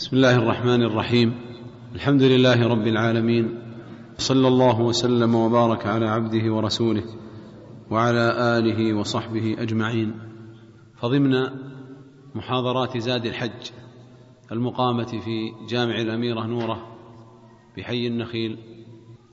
[0.00, 1.34] بسم الله الرحمن الرحيم.
[1.94, 3.58] الحمد لله رب العالمين.
[4.18, 7.04] صلى الله وسلم وبارك على عبده ورسوله
[7.90, 10.14] وعلى آله وصحبه أجمعين.
[11.00, 11.32] فضمن
[12.34, 13.70] محاضرات زاد الحج
[14.52, 16.86] المقامة في جامع الأميرة نوره
[17.76, 18.58] بحي النخيل.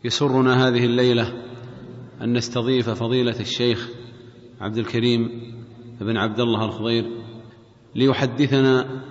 [0.04, 1.34] يسرنا هذه الليلة
[2.22, 3.90] أن نستضيف فضيلة الشيخ
[4.62, 5.30] عبد الكريم
[6.02, 7.12] بن عبد الله الخضير
[7.96, 9.04] ليحدثنا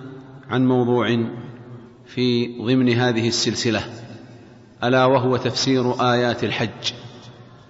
[0.49, 1.37] عن موضوع
[2.07, 3.83] في ضمن هذه السلسلة
[4.83, 6.93] ألا وهو تفسير آيات الحج.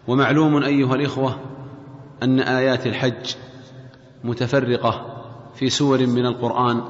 [0.07, 1.39] ومعلوم أيها الإخوة
[2.23, 3.35] أن آيات الحج
[4.23, 5.23] متفرقة
[5.55, 6.81] في سور من القرآن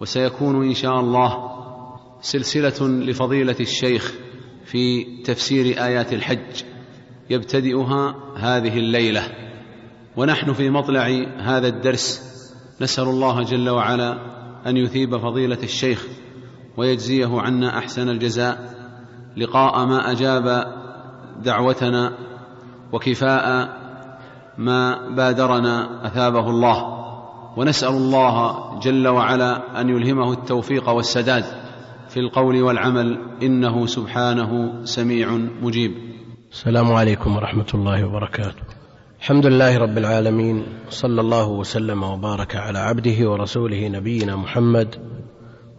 [0.00, 1.50] وسيكون إن شاء الله
[2.20, 4.14] سلسلة لفضيلة الشيخ
[4.64, 6.62] في تفسير آيات الحج
[7.30, 9.22] يبتدئها هذه الليلة.
[10.16, 12.22] ونحن في مطلع هذا الدرس
[12.80, 14.18] نسأل الله جل وعلا
[14.66, 16.06] أن يثيب فضيلة الشيخ
[16.76, 18.74] ويجزيه عنا أحسن الجزاء.
[19.36, 20.66] لقاء ما أجاب
[21.44, 22.12] دعوتنا
[22.92, 23.68] وكفاء
[24.58, 26.96] ما بادرنا أثابه الله.
[27.56, 31.44] ونسأل الله جل وعلا أن يلهمه التوفيق والسداد
[32.08, 33.18] في القول والعمل.
[33.42, 35.92] إنه سبحانه سميع مجيب.
[36.52, 38.62] السلام عليكم ورحمة الله وبركاته.
[39.20, 40.66] الحمد لله رب العالمين.
[40.88, 44.94] صلى الله وسلم وبارك على عبده ورسوله نبينا محمد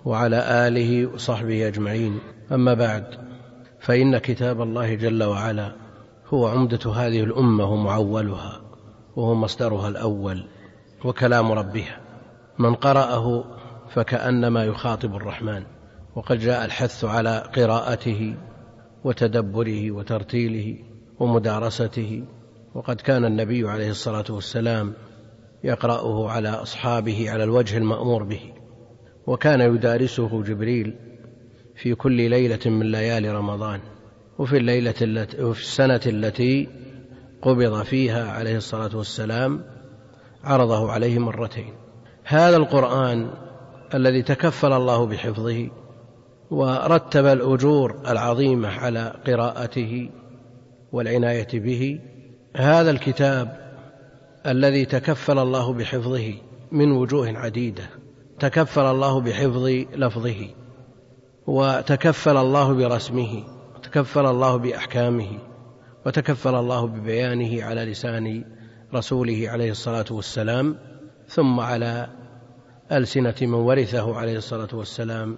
[0.05, 2.19] وعلى آله وصحبه أجمعين.
[2.51, 3.03] أما بعد
[3.79, 5.71] فإن كتاب الله جل وعلا
[6.27, 8.61] هو عمدة هذه الأمة ومعولها
[9.15, 10.47] وهو مصدرها الأول
[11.05, 11.99] وكلام ربها.
[12.59, 13.43] من قرأه
[13.89, 15.63] فكأنما يخاطب الرحمن
[16.15, 18.35] وقد جاء الحث على قراءته
[19.03, 20.75] وتدبره وترتيله
[21.19, 22.23] ومدارسته
[22.75, 24.93] وقد كان النبي عليه الصلاة والسلام
[25.63, 28.53] يقرأه على أصحابه على الوجه المأمور به.
[29.27, 30.95] وكان يدارسه جبريل
[31.75, 33.79] في كل ليلة من ليالي رمضان
[34.39, 36.67] وفي الليلة التي وفي السنة التي
[37.41, 39.63] قبض فيها عليه الصلاة والسلام
[40.43, 41.73] عرضه عليه مرتين.
[42.23, 43.29] هذا القرآن
[43.93, 45.69] الذي تكفل الله بحفظه
[46.51, 50.09] ورتب الأجور العظيمة على قراءته
[50.91, 51.99] والعناية به
[52.55, 53.67] هذا الكتاب
[54.45, 56.33] الذي تكفل الله بحفظه
[56.71, 57.89] من وجوه عديدة.
[58.39, 60.47] تكفل الله بحفظ لفظه
[61.47, 63.43] وتكفل الله برسمه
[63.75, 65.39] وتكفل الله بأحكامه
[66.05, 68.43] وتكفل الله ببيانه على لسان
[68.93, 70.75] رسوله عليه الصلاة والسلام
[71.27, 72.09] ثم على
[72.91, 75.37] ألسنة من ورثه عليه الصلاة والسلام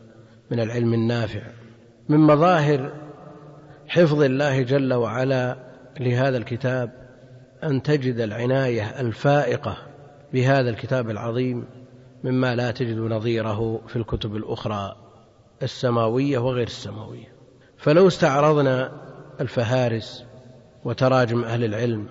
[0.52, 1.42] من العلم النافع.
[2.10, 2.92] من مظاهر
[3.88, 5.58] حفظ الله جل وعلا
[6.00, 6.92] لهذا الكتاب
[7.64, 9.78] أن تجد العناية الفائقة
[10.34, 11.66] بهذا الكتاب العظيم.
[12.24, 14.96] مما لا تجد نظيره في الكتب الأخرى
[15.64, 17.34] السماوية وغير السماوية.
[17.78, 18.92] فلو استعرضنا
[19.42, 20.26] الفهارس
[20.84, 22.08] وتراجم أهل العلم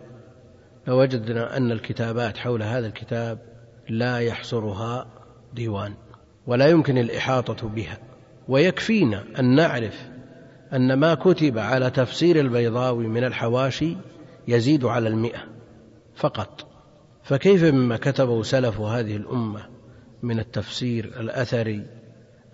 [0.86, 3.38] لوجدنا أن الكتابات حول هذا الكتاب
[3.88, 5.06] لا يحصرها
[5.52, 5.94] ديوان
[6.46, 7.98] ولا يمكن الإحاطة بها.
[8.48, 10.08] ويكفينا أن نعرف
[10.72, 13.96] أن ما كتب على تفسير البيضاوي من الحواشي
[14.48, 15.40] يزيد على المئة
[16.16, 16.66] فقط.
[17.22, 19.77] فكيف مما كتبه سلف هذه الأمة
[20.22, 21.86] من التفسير الأثري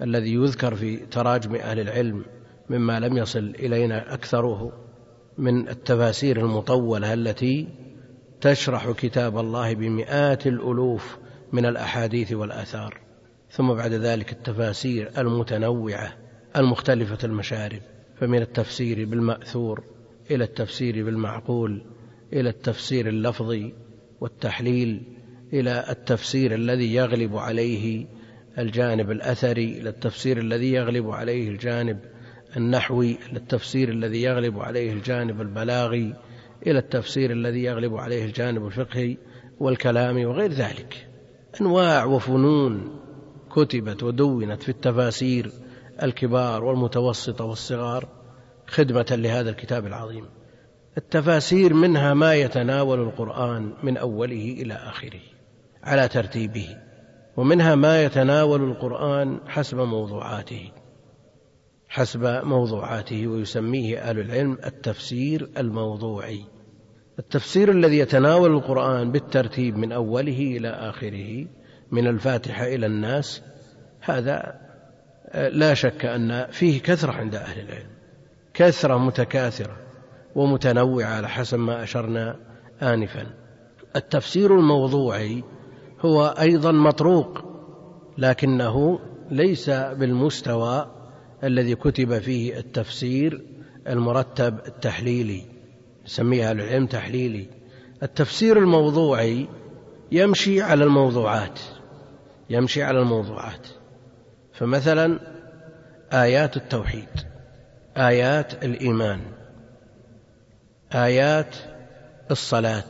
[0.02, 2.24] الذي يذكر في تراجم أهل العلم
[2.70, 4.72] مما لم يصل إلينا أكثره
[5.38, 7.68] من التفاسير المطولة التي
[8.40, 11.18] تشرح كتاب الله بمئات الألوف
[11.52, 13.00] من الأحاديث والآثار
[13.50, 16.12] ثم بعد ذلك التفاسير المتنوعة
[16.56, 17.80] المختلفة المشارب
[18.16, 19.84] فمن التفسير بالمأثور
[20.30, 21.84] إلى التفسير بالمعقول
[22.32, 23.74] إلى التفسير اللفظي
[24.20, 25.13] والتحليل
[25.54, 28.06] إلى التفسير الذي يغلب عليه
[28.58, 31.98] الجانب الأثري إلى التفسير الذي يغلب عليه الجانب
[32.56, 36.14] النحوي إلى التفسير الذي يغلب عليه الجانب البلاغي
[36.66, 39.16] إلى التفسير الذي يغلب عليه الجانب الفقهي
[39.60, 41.08] والكلامي وغير ذلك.
[41.60, 43.00] أنواع وفنون
[43.52, 45.50] كتبت ودونت في التفاسير
[46.02, 48.08] الكبار والمتوسطة والصغار
[48.66, 50.24] خدمة لهذا الكتاب العظيم.
[50.98, 55.33] التفاسير منها ما يتناول القرآن من أوله إلى آخره.
[55.84, 56.76] على ترتيبه
[57.36, 60.70] ومنها ما يتناول القرآن حسب موضوعاته
[61.88, 66.44] حسب موضوعاته ويسميه أهل العلم التفسير الموضوعي.
[67.18, 71.46] التفسير الذي يتناول القرآن بالترتيب من أوله إلى آخره
[71.90, 73.42] من الفاتحة إلى الناس
[74.00, 74.60] هذا
[75.34, 77.90] لا شك أن فيه كثرة عند أهل العلم
[78.54, 79.76] كثرة متكاثرة
[80.34, 82.36] ومتنوعة على حسب ما أشرنا
[82.82, 83.26] انفا.
[83.96, 85.44] التفسير الموضوعي
[86.04, 87.44] هو أيضا مطروق
[88.18, 90.90] لكنه ليس بالمستوى
[91.44, 93.42] الذي كتب فيه التفسير
[93.88, 95.42] المرتب التحليلي
[96.06, 97.46] يسميها العلم تحليلي.
[98.02, 99.48] التفسير الموضوعي
[100.12, 101.60] يمشي على الموضوعات
[102.50, 103.66] يمشي على الموضوعات.
[104.52, 105.20] فمثلا
[106.12, 107.08] آيات التوحيد
[107.96, 109.20] آيات الإيمان
[110.94, 111.56] آيات
[112.30, 112.84] الصلاة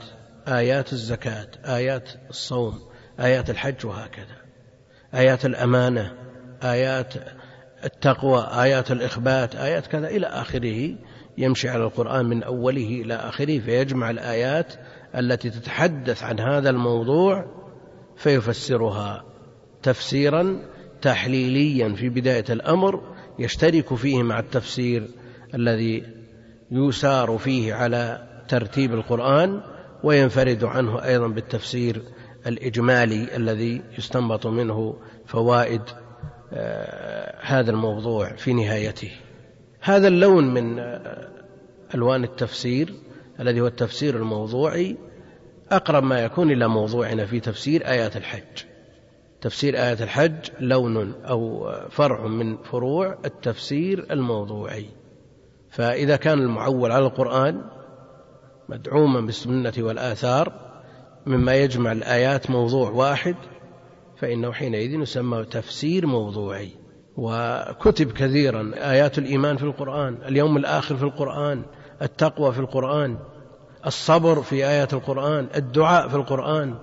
[0.48, 4.44] آيات الزكاة آيات الصوم آيات الحج وهكذا.
[5.14, 6.12] آيات الأمانة
[6.62, 7.14] آيات
[7.84, 10.94] التقوى آيات الإخبات آيات كذا إلى آخره
[11.38, 14.74] يمشي على القرآن من أوله إلى آخره فيجمع الآيات
[15.16, 17.44] التي تتحدث عن هذا الموضوع
[18.16, 19.24] فيفسرها
[19.82, 20.58] تفسيرا
[21.02, 25.08] تحليليا في بداية الأمر يشترك فيه مع التفسير
[25.54, 26.02] الذي
[26.70, 29.60] يسار فيه على ترتيب القرآن
[30.04, 32.02] وينفرد عنه أيضا بالتفسير
[32.46, 34.96] الإجمالي الذي يستنبط منه
[35.26, 35.82] فوائد
[36.52, 39.10] آه، هذا الموضوع في نهايته.
[39.80, 41.28] هذا اللون من آه،
[41.94, 42.94] ألوان التفسير
[43.40, 44.96] الذي هو التفسير الموضوعي
[45.70, 48.64] أقرب ما يكون إلى موضوعنا في تفسير آيات الحج.
[49.40, 54.86] تفسير آيات الحج لون أو فرع من فروع التفسير الموضوعي.
[55.70, 57.64] فإذا كان المعول على القرآن
[58.68, 60.63] مدعوما بالسنة والآثار
[61.26, 63.36] مما يجمع الآيات موضوع واحد
[64.16, 66.70] فإنه حينئذ يسمى تفسير موضوعي.
[67.16, 71.62] وكتب كثيرا آيات الإيمان في القرآن اليوم الآخر في القرآن
[72.02, 73.18] التقوى في القرآن
[73.86, 76.74] الصبر في آيات القرآن الدعاء في القرآن.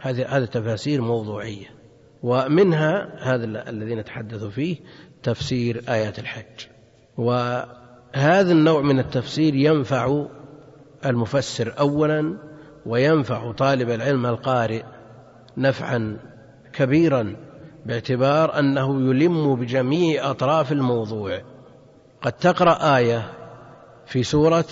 [0.00, 1.66] هذه هذه تفاسير موضوعية.
[2.22, 4.76] ومنها هذا الذي نتحدث فيه
[5.22, 6.66] تفسير آيات الحج.
[7.16, 10.26] وهذا النوع من التفسير ينفع
[11.06, 12.48] المفسر أولا
[12.88, 14.82] وينفع طالب العلم القارئ
[15.56, 16.16] نفعا
[16.72, 17.36] كبيرا
[17.86, 21.40] باعتبار أنه يلم بجميع أطراف الموضوع.
[22.22, 23.32] قد تقرأ آية
[24.06, 24.64] في سورة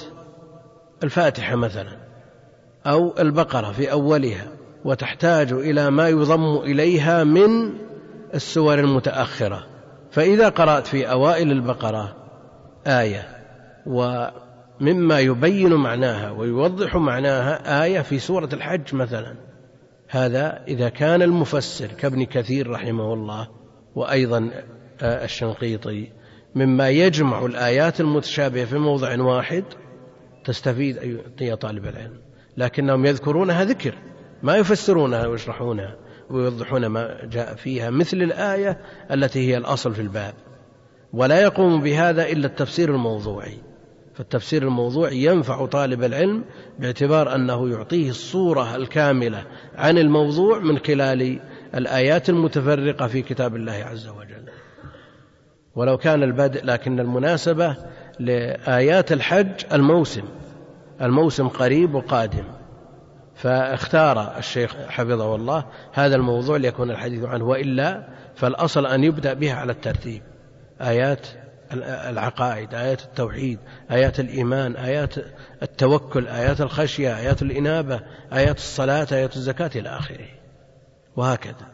[1.02, 1.96] الفاتحة مثلا
[2.86, 4.46] أو البقرة في أولها
[4.84, 7.72] وتحتاج إلى ما يضم إليها من
[8.34, 9.66] السور المتأخرة.
[10.10, 12.16] فإذا قرأت في أوائل البقرة
[12.86, 13.28] آية
[14.81, 19.37] ومما يبين معناها ويوضح معناها آية في سورة الحج مثلا.
[20.08, 23.49] هذا إذا كان المفسر كابن كثير رحمه الله
[23.94, 24.50] وأيضا
[25.02, 26.08] الشنقيطي
[26.55, 29.64] مما يجمع الآيات المتشابهة في موضع واحد
[30.44, 32.20] تستفيد يا طالب العلم.
[32.56, 33.94] لكنهم يذكرونها ذكر
[34.43, 35.96] ما يفسرونها ويشرحونها
[36.31, 38.81] ويوضحون ما جاء فيها مثل الآية
[39.11, 40.34] التي هي الأصل في الباب.
[41.12, 43.58] ولا يقوم بهذا إلا التفسير الموضوعي.
[44.16, 46.44] فالتفسير الموضوعي ينفع طالب العلم
[46.78, 49.44] باعتبار أنه يعطيه الصورة الكاملة
[49.76, 51.40] عن الموضوع من خلال
[51.74, 54.48] الآيات المتفرقة في كتاب الله عز وجل.
[55.74, 57.76] ولو كان البدء لكن المناسبة
[58.18, 60.24] لآيات الحج الموسم
[61.00, 62.44] الموسم قريب وقادم.
[63.34, 69.72] فاختار الشيخ حفظه الله هذا الموضوع ليكون الحديث عنه وإلا فالأصل أن يبدأ بها على
[69.72, 70.22] الترتيب.
[70.80, 71.26] آيات
[71.72, 73.58] العقائد آيات التوحيد
[73.90, 75.14] آيات الإيمان آيات
[75.62, 78.00] التوكل آيات الخشية آيات الإنابة
[78.32, 80.28] آيات الصلاة آيات الزكاة إلى آخره.
[81.16, 81.66] وهكذا.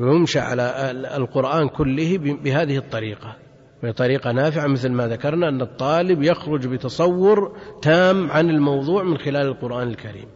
[0.00, 3.36] ويمشى على القرآن كله بهذه الطريقة.
[3.82, 9.88] بطريقة نافعة مثل ما ذكرنا أن الطالب يخرج بتصور تام عن الموضوع من خلال القرآن
[9.88, 10.28] الكريم.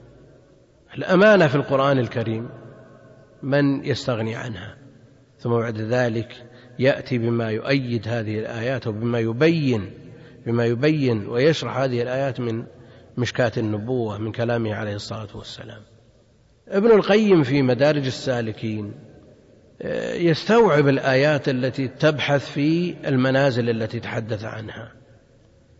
[0.99, 2.49] الأمانة في القرآن الكريم
[3.43, 4.77] من يستغني عنها؟
[5.39, 9.91] ثم بعد ذلك يأتي بما يؤيد هذه الآيات وبما يبين
[10.47, 12.65] بما يبين ويشرح هذه الآيات من
[13.19, 15.83] مشكاة النبوة من كلامه عليه الصلاة والسلام.
[16.69, 18.93] ابن القيم في مدارج السالكين
[20.15, 24.93] يستوعب الآيات التي تبحث في المنازل التي تحدث عنها.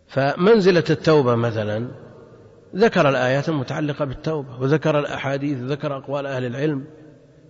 [0.07, 1.87] فمنزلة التوبة مثلا
[2.75, 6.85] ذكر الآيات المتعلقة بالتوبة وذكر الأحاديث وذكر أقوال أهل العلم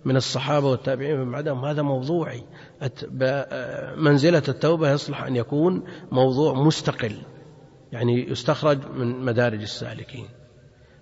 [0.06, 1.64] من الصحابة والتابعين من بعدهم.
[1.64, 2.42] هذا موضوعي
[3.96, 7.16] منزلة التوبة يصلح أن يكون موضوع مستقل
[7.92, 10.26] يعني يستخرج من مدارج السالكين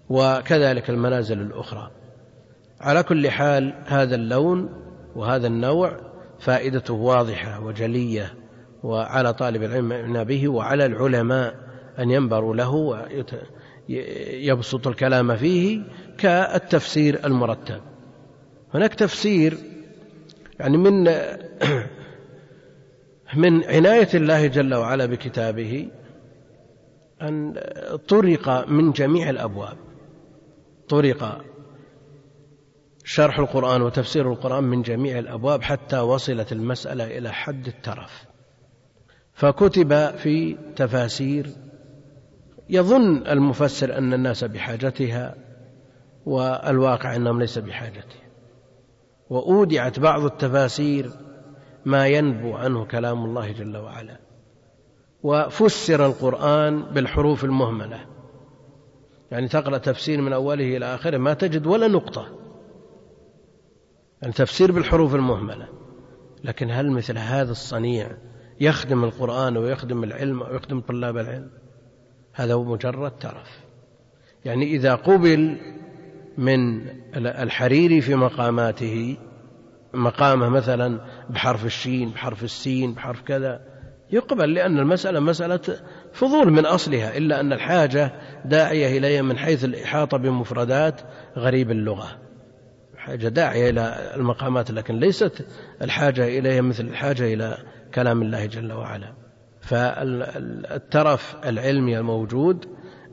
[0.09, 1.91] وكذلك المنازل الأخرى.
[2.81, 4.69] على كل حال هذا اللون
[5.17, 6.01] وهذا النوع
[6.39, 8.35] فائدته واضحة وجلية
[8.83, 11.55] وعلى طالب العلم به وعلى العلماء
[11.99, 12.99] أن ينبروا له
[13.89, 15.83] ويبسط الكلام فيه
[16.19, 17.94] كالتفسير المرتب.
[18.75, 19.59] هناك تفسير
[20.61, 21.05] يعني من
[23.43, 25.89] من عناية الله جل وعلا بكتابه
[27.23, 27.55] أن
[28.09, 29.77] طرق من جميع الأبواب.
[30.89, 31.45] طرق
[33.05, 38.25] شرح القرآن وتفسير القرآن من جميع الأبواب حتى وصلت المسألة إلى حد الترف.
[39.35, 41.47] فكتب في تفاسير
[42.69, 45.35] يظن المفسر أن الناس بحاجتها
[46.27, 48.24] والواقع أنهم ليس بحاجتها
[49.31, 51.11] وأودعت بعض التفاسير
[51.85, 54.21] ما ينبو عنه كلام الله جل وعلا.
[55.23, 58.07] وفسر القرآن بالحروف المهملة.
[59.31, 62.29] يعني تقرأ تفسير من أوله إلى آخره ما تجد ولا نقطة.
[64.23, 65.69] يعني تفسير بالحروف المهملة.
[66.45, 68.11] لكن هل مثل هذا الصنيع
[68.61, 71.51] يخدم القرآن ويخدم العلم ويخدم طلاب العلم؟
[72.33, 73.65] هذا هو مجرد ترف.
[74.45, 75.59] يعني إذا قبل
[76.39, 76.87] من
[77.17, 79.17] الحريري في مقاماته
[79.95, 81.01] مقامه مثلا
[81.31, 83.61] بحرف الشين بحرف السين بحرف كذا
[84.11, 85.61] يقبل لأن المسألة مسألة
[86.13, 88.13] فضول من أصلها إلا أن الحاجة
[88.45, 91.01] داعية إليها من حيث الإحاطة بمفردات
[91.37, 92.09] غريب اللغة.
[92.97, 95.47] حاجة داعية إلى المقامات لكن ليست
[95.83, 97.59] الحاجة إليها مثل الحاجة إلى
[97.95, 99.15] كلام الله جل وعلا.
[99.61, 102.67] فالترف العلمي الموجود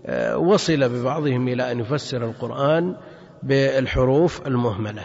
[0.05, 2.95] آه، وصل ببعضهم إلى أن يفسر القرآن
[3.43, 5.03] بالحروف المهملة.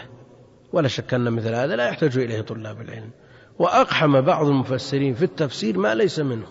[0.72, 3.10] ولا شك أن مثل هذا لا يحتاج إليه طلاب العلم.
[3.58, 6.46] وأقحم بعض المفسرين في التفسير ما ليس منه.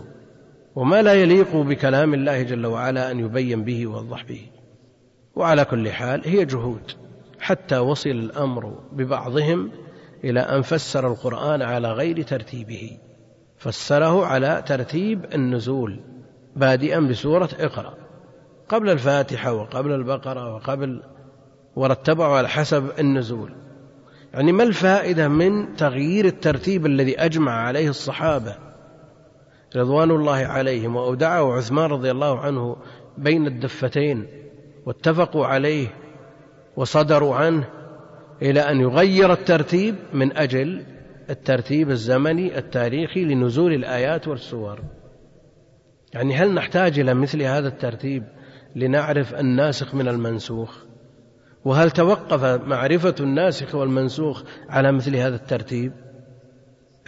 [0.76, 4.42] وما لا يليق بكلام الله جل وعلا أن يبين به ويوضح به.
[5.36, 6.92] وعلى كل حال هي جهود.
[7.40, 9.72] حتى وصل الأمر ببعضهم
[10.24, 12.98] إلى أن فسر القرآن على غير ترتيبه.
[13.58, 16.00] فسره على ترتيب النزول
[16.56, 17.94] بادئا بسورة اقرأ.
[18.70, 21.02] قبل الفاتحة وقبل البقرة وقبل
[21.76, 23.56] ورتبه على حسب النزول.
[24.34, 28.56] يعني ما الفائدة من تغيير الترتيب الذي أجمع عليه الصحابة
[29.76, 32.76] رضوان الله عليهم وأودعه عثمان رضي الله عنه
[33.18, 34.28] بين الدفتين
[34.86, 35.88] واتفقوا عليه
[36.76, 37.68] وصدروا عنه
[38.42, 40.86] إلى أن يغير الترتيب من أجل
[41.30, 44.80] الترتيب الزمني التاريخي لنزول الآيات والسور.
[46.14, 48.24] يعني هل نحتاج إلى مثل هذا الترتيب
[48.76, 50.86] لنعرف الناسخ من المنسوخ؟
[51.66, 55.94] وهل توقف معرفة الناسخ والمنسوخ على مثل هذا الترتيب؟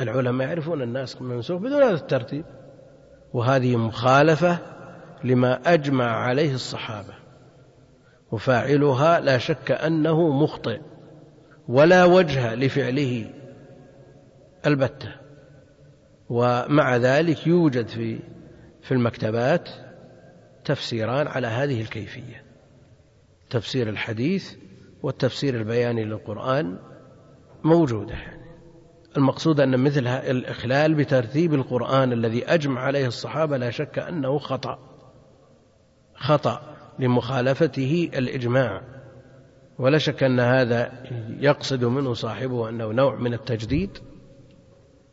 [0.02, 2.46] العلماء يعرفون الناسخ والمنسوخ بدون هذا الترتيب.
[3.34, 4.60] وهذه مخالفة
[5.24, 7.14] لما أجمع عليه الصحابة.
[8.32, 10.80] وفاعلها لا شك أنه مخطئ
[11.68, 13.34] ولا وجه لفعله
[14.66, 15.12] البتة.
[16.30, 18.20] ومع ذلك يوجد في
[18.82, 19.70] في المكتبات
[20.66, 22.47] تفسيران على هذه الكيفية.
[23.50, 24.56] تفسير الحديث
[25.04, 26.80] والتفسير البياني للقرآن
[27.63, 28.16] موجودة
[29.18, 34.80] المقصود أن مثل الإخلال بترتيب القرآن الذي أجمع عليه الصحابة لا شك أنه خطأ.
[36.16, 38.82] خطأ لمخالفته الإجماع.
[39.80, 40.92] ولا شك أن هذا
[41.39, 43.98] يقصد منه صاحبه أنه نوع من التجديد.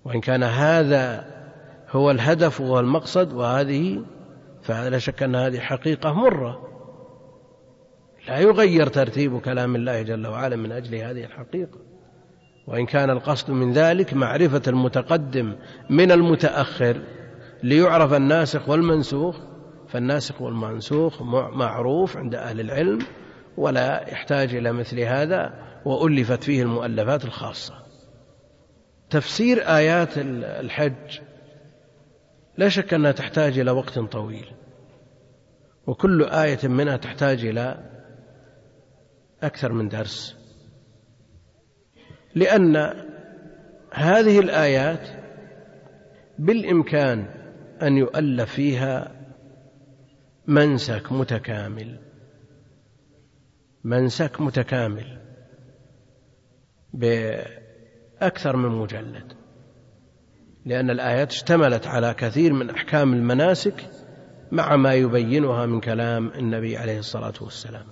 [0.04, 1.24] وإن كان هذا
[1.90, 4.04] هو الهدف والمقصد وهذه
[4.62, 6.73] فلا شك أن هذه حقيقة مرة.
[8.28, 11.78] لا يغير ترتيب كلام الله جل وعلا من أجل هذه الحقيقة.
[12.66, 15.56] وإن كان القصد من ذلك معرفة المتقدم
[15.90, 17.02] من المتأخر
[17.62, 19.36] ليعرف الناسخ والمنسوخ
[19.88, 22.98] فالناسخ والمنسوخ معروف عند أهل العلم
[23.56, 25.54] ولا يحتاج إلى مثل هذا
[25.84, 27.74] وألفت فيه المؤلفات الخاصة.
[29.10, 31.20] تفسير آيات الحج
[32.58, 34.46] لا شك أنها تحتاج إلى وقت طويل
[35.86, 37.93] وكل آية منها تحتاج إلى
[39.46, 40.36] أكثر من درس.
[42.34, 42.76] لأن
[43.92, 45.08] هذه الآيات
[46.38, 47.26] بالإمكان
[47.82, 49.12] أن يؤلف فيها
[50.46, 51.98] منسك متكامل.
[53.84, 55.20] منسك متكامل
[56.92, 59.32] بأكثر من مجلد.
[60.66, 63.90] لأن الآيات اشتملت على كثير من أحكام المناسك
[64.52, 67.86] مع ما يبينها من كلام النبي عليه الصلاة والسلام.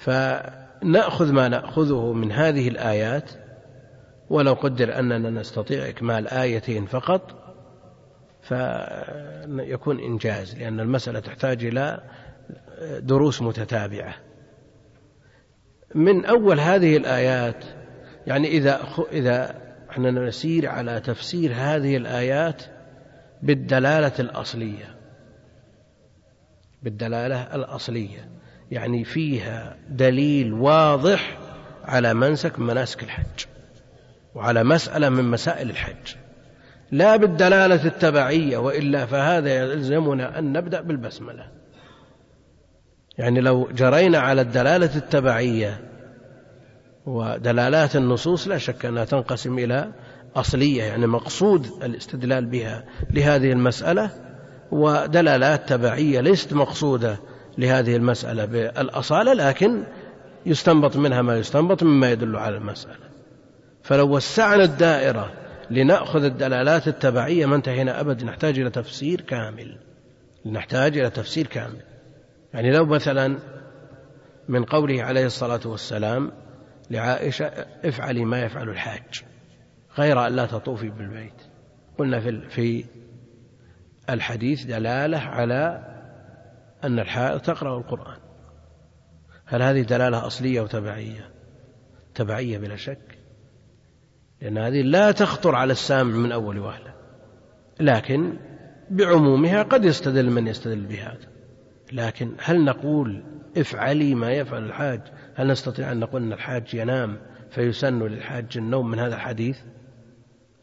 [0.00, 3.30] فنأخذ ما نأخذه من هذه الآيات
[4.30, 7.34] ولو قدر أننا نستطيع إكمال آيتين فقط
[8.42, 12.00] فيكون إنجاز لأن المسألة تحتاج إلى
[12.98, 14.14] دروس متتابعة.
[15.94, 17.64] من أول هذه الآيات
[18.26, 18.80] يعني إذا
[19.12, 19.54] إذا
[19.90, 22.62] إحنا نسير على تفسير هذه الآيات
[23.42, 24.96] بالدلالة الأصلية.
[26.82, 28.39] بالدلالة الأصلية.
[28.70, 31.38] يعني فيها دليل واضح
[31.84, 33.46] على منسك من مناسك الحج
[34.34, 36.14] وعلى مسألة من مسائل الحج.
[36.90, 41.50] لا بالدلالة التبعية وإلا فهذا يلزمنا أن نبدأ بالبسملة.
[43.18, 45.80] يعني لو جرينا على الدلالة التبعية
[47.06, 49.92] ودلالات النصوص لا شك أنها تنقسم إلى
[50.36, 54.10] أصلية يعني مقصود الاستدلال بها لهذه المسألة
[54.70, 57.18] ودلالات تبعية ليست مقصودة.
[57.58, 59.84] لهذه المسألة بالأصالة لكن
[60.46, 63.10] يستنبط منها ما يستنبط مما يدل على المسألة.
[63.82, 65.32] فلو وسعنا الدائرة
[65.70, 68.24] لنأخذ الدلالات التبعية ما انتهينا أبدا.
[68.24, 69.78] نحتاج إلى تفسير كامل.
[70.46, 71.82] نحتاج إلى تفسير كامل.
[72.54, 73.38] يعني لو مثلا
[74.48, 76.32] من قوله عليه الصلاة والسلام
[76.90, 77.46] لعائشة
[77.84, 79.24] افعلي ما يفعل الحاج
[79.98, 81.32] غير أن لا تطوفي بالبيت.
[81.98, 82.84] قلنا في
[84.10, 85.89] الحديث دلالة على
[86.84, 88.18] أن الحائض تقرأ القرآن.
[89.46, 91.30] هل هذه دلالة أصلية وتبعية
[92.14, 93.18] تبعية؟ بلا شك.
[94.42, 96.94] لأن هذه لا تخطر على السامع من أول وهلة.
[97.80, 98.36] لكن
[98.90, 101.30] بعمومها قد يستدل من يستدل بهذا
[101.92, 103.22] لكن هل نقول
[103.56, 105.00] افعلي ما يفعل الحاج؟
[105.34, 107.18] هل نستطيع أن نقول أن الحاج ينام
[107.50, 109.58] فيسن للحاج النوم من هذا الحديث؟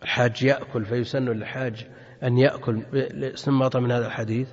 [0.03, 1.87] الحاج يأكل فيسن للحاج
[2.23, 2.83] أن يأكل
[3.23, 4.47] استنباطا من هذا الحديث؟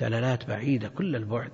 [0.00, 1.52] دلالات بعيدة كل البعد.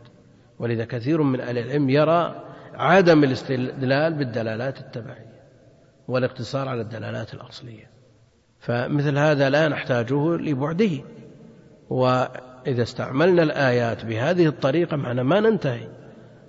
[0.58, 5.34] ولذا كثير من أهل العلم يرى عدم الاستدلال بالدلالات التبعية
[6.08, 7.90] والاقتصار على الدلالات الأصلية.
[8.60, 10.90] فمثل هذا لا نحتاجه لبعده.
[11.90, 15.88] وإذا استعملنا الآيات بهذه الطريقة معنا ما ننتهي.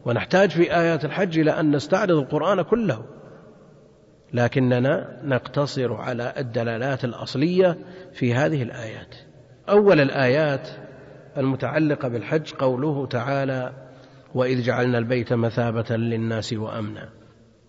[0.05, 3.05] ونحتاج في آيات الحج إلى أن نستعرض القرآن كله.
[4.33, 7.77] لكننا نقتصر على الدلالات الأصلية
[8.13, 9.15] في هذه الآيات.
[9.69, 10.69] أول الآيات
[11.37, 13.73] المتعلقة بالحج قوله تعالى
[14.35, 17.09] وإذ جعلنا البيت مثابة للناس وأمنا.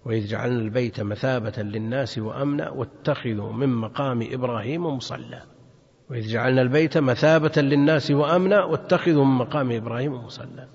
[0.04, 5.42] وإذ جعلنا البيت مثابة للناس وأمنا واتخذوا من مقام إبراهيم مصلى.
[6.10, 10.68] وإذ جعلنا البيت مثابة للناس وأمنا واتخذوا من مقام إبراهيم مصلى.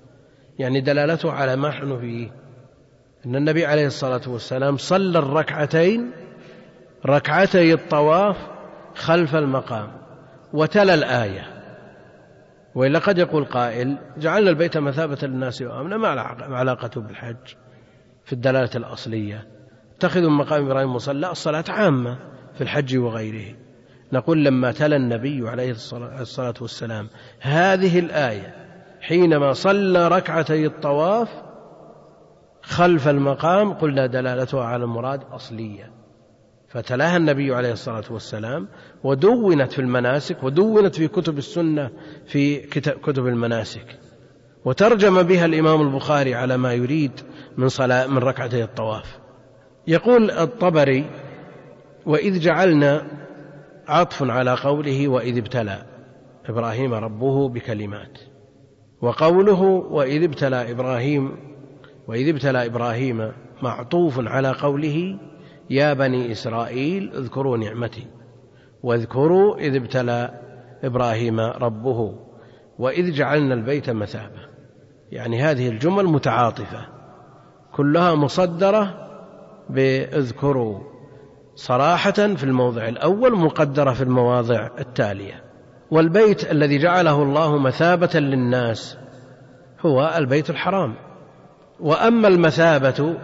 [0.58, 2.30] يعني دلالته على ما نحن فيه.
[3.26, 6.10] أن النبي عليه الصلاة والسلام صلى الركعتين
[7.06, 8.36] ركعتي الطواف
[8.94, 9.88] خلف المقام
[10.52, 11.51] وتلا الآية.
[12.74, 16.08] وإلا قد يقول قائل جعلنا البيت مثابة للناس وأمنا ما
[16.56, 17.54] علاقته بالحج
[18.24, 19.46] في الدلالة الأصلية.
[19.96, 22.18] اتخذوا من مقام إبراهيم مصلى الصلاة عامة
[22.54, 23.56] في الحج وغيره.
[24.12, 25.70] نقول لما تلا النبي عليه
[26.20, 27.08] الصلاة والسلام
[27.40, 28.54] هذه الآية
[29.00, 31.28] حينما صلى ركعتي الطواف
[32.62, 36.01] خلف المقام قلنا دلالتها على المراد أصلية.
[36.72, 38.68] فتلاها النبي عليه الصلاة والسلام
[39.04, 41.90] ودونت في المناسك ودونت في كتب السنة
[42.26, 42.56] في
[43.02, 43.98] كتب المناسك.
[44.64, 47.12] وترجم بها الإمام البخاري على ما يريد
[47.56, 49.18] من صلاة من ركعتي الطواف.
[49.86, 51.10] يقول الطبري
[52.06, 53.06] وإذ جعلنا
[53.88, 55.82] عطف على قوله وإذ ابتلى
[56.48, 58.18] إبراهيم ربه بكلمات.
[59.02, 61.36] وقوله وإذ ابتلى إبراهيم
[62.08, 63.32] وإذ ابتلى إبراهيم
[63.62, 65.18] معطوف على قوله
[65.72, 68.06] يا بني إسرائيل اذكروا نعمتي
[68.82, 70.40] واذكروا إذ ابتلى
[70.84, 72.14] إبراهيم ربه
[72.78, 74.48] وإذ جعلنا البيت مثابة.
[75.12, 76.86] يعني هذه الجمل متعاطفة
[77.72, 78.94] كلها مصدرة
[79.70, 80.78] بإذكروا.
[81.54, 85.44] صراحة في الموضع الأول مقدرة في المواضع التالية.
[85.90, 88.98] والبيت الذي جعله الله مثابة للناس
[89.80, 90.94] هو البيت الحرام.
[91.80, 93.16] وأما المثابة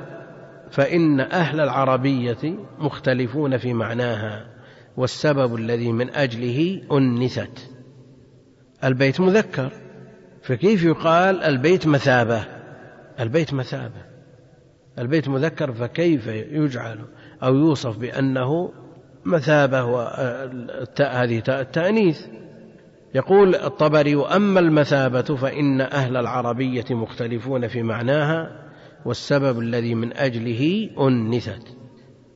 [0.70, 4.46] فإن أهل العربية مختلفون في معناها
[4.96, 7.70] والسبب الذي من أجله أنست.
[8.84, 9.70] البيت مذكر
[10.42, 12.44] فكيف يقال البيت مثابة؟
[13.20, 14.08] البيت مثابة.
[14.98, 16.98] البيت مذكر فكيف يجعل
[17.42, 18.72] أو يوصف بأنه
[19.24, 22.26] مثابة والتاء هذه تاء التأنيث.
[23.14, 28.67] يقول الطبري وأما المثابة فإن أهل العربية مختلفون في معناها
[29.04, 31.62] والسبب الذي من أجله انثت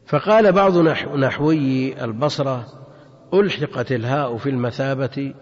[0.07, 0.79] فقال بعض
[1.17, 2.67] نحوي البصرة
[3.35, 5.35] ألحقت الهاء في المثابة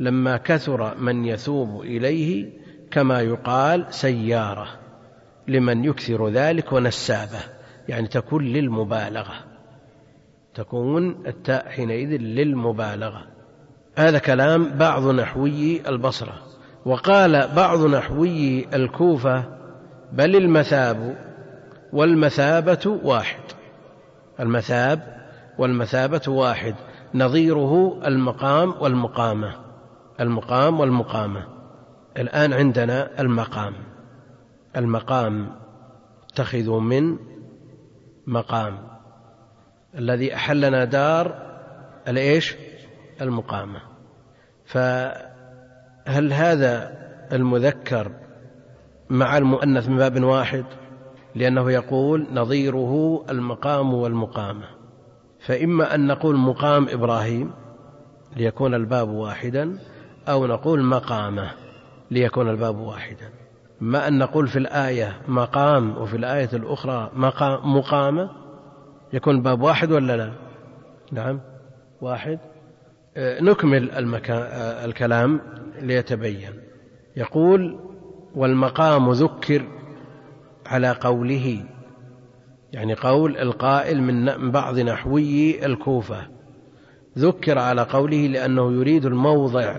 [0.00, 2.52] لما كثر من يثوب إليه
[2.90, 4.66] كما يقال سيارة
[5.48, 7.38] لمن يكثر ذلك ونسابة
[7.88, 9.34] يعني تكون للمبالغة.
[10.54, 13.26] تكون التاء حينئذ للمبالغة.
[13.96, 16.42] هذا كلام بعض نحوي البصرة.
[16.84, 19.53] وقال بعض نحوي الكوفة
[20.14, 21.16] بل المثاب
[21.92, 23.40] والمثابة واحد.
[24.40, 25.00] المثاب
[25.58, 26.74] والمثابة واحد.
[27.14, 29.54] نظيره المقام والمقامة.
[30.20, 31.46] المقام والمقامة.
[32.16, 33.74] الآن عندنا المقام.
[34.76, 35.52] المقام
[36.32, 37.16] اتخذوا من
[38.26, 38.78] مقام.
[39.98, 41.54] الذي أحلنا دار
[42.08, 42.56] الإيش؟
[43.20, 43.80] المقامة.
[44.64, 46.92] فهل هذا
[47.32, 48.23] المذكر
[49.14, 50.64] مع المؤنث من باب واحد
[51.34, 54.66] لأنه يقول نظيره المقام والمقامة.
[55.46, 57.50] فإما أن نقول مقام إبراهيم
[58.36, 59.78] ليكون الباب واحدا
[60.28, 61.50] أو نقول مقامة
[62.10, 63.28] ليكون الباب واحدا.
[63.80, 68.30] ما أن نقول في الآية مقام وفي الآية الأخرى مقام مقامة
[69.12, 70.32] يكون الباب واحد ولا لا؟
[71.12, 71.40] نعم
[72.00, 72.38] واحد.
[73.16, 75.40] آه، نكمل المكان آه، الكلام
[75.80, 76.52] ليتبين.
[77.16, 77.83] يقول
[78.34, 79.64] والمقام ذكر
[80.66, 81.64] على قوله
[82.72, 86.26] يعني قول القائل من بعض نحوي الكوفة.
[87.18, 89.76] ذكر على قوله لأنه يريد الموضع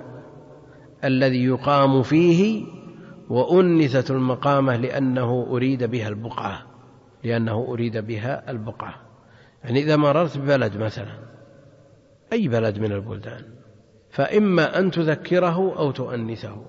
[1.04, 2.66] الذي يقام فيه
[3.30, 6.62] وأنثت المقامة لأنه أريد بها البقعة
[7.24, 8.96] لأنه أريد بها البقعة.
[9.64, 11.20] يعني إذا مررت ببلد مثلا
[12.34, 13.44] أي بلد من البلدان
[14.10, 16.66] فإما أن تذكره أو تؤنثه.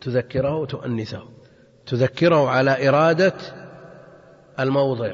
[0.00, 1.22] تذكره أو تؤنثه
[1.86, 3.34] تذكره على إرادة
[4.60, 5.12] الموضع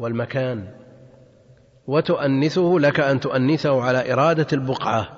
[0.00, 0.68] والمكان.
[1.86, 5.08] وتؤنثه لك أن تؤنثه على إرادة البقعة.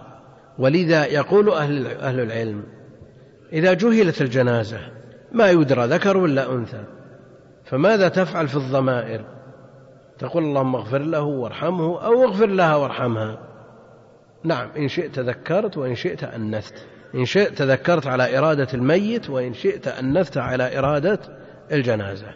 [0.59, 2.63] ولذا يقول أهل أهل العلم
[3.53, 4.79] إذا جهلت الجنازة
[5.33, 6.85] ما يدرى ذكر ولا أنثى.
[7.65, 9.25] فماذا تفعل في الضمائر؟
[10.19, 13.39] تقول اللهم اغفر له وارحمه أو اغفر لها وارحمها.
[14.45, 16.87] نعم إن شئت ذكرت وإن شئت أنثت.
[17.15, 21.19] إن شئت تذكرت على إرادة الميت وإن شئت أنثت على إرادة
[21.73, 22.27] الجنازة.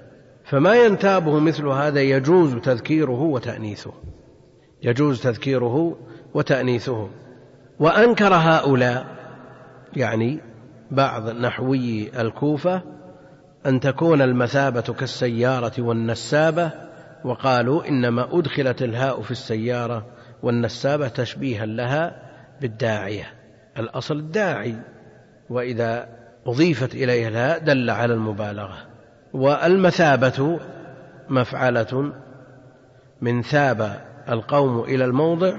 [0.45, 3.93] فما ينتابه مثل هذا يجوز تذكيره وتأنيثه.
[4.83, 5.99] يجوز تذكيره
[6.35, 7.09] وتأنيثه.
[7.79, 9.07] وأنكر هؤلاء
[9.97, 10.41] يعني
[10.91, 12.83] بعض نحوي الكوفة
[13.67, 16.71] أن تكون المثابة كالسيارة والنسابة
[17.25, 20.07] وقالوا إنما أدخلت الهاء في السيارة
[20.43, 22.23] والنسابة تشبيها لها
[22.61, 23.38] بالداعية.
[23.79, 24.75] الأصل الداعي
[25.51, 26.09] وإذا
[26.47, 28.79] أضيفت إليها الهاء دل على المبالغة.
[29.33, 30.61] والمثابة
[31.29, 32.12] مفعلة
[33.21, 35.53] من ثاب القوم إلى الموضع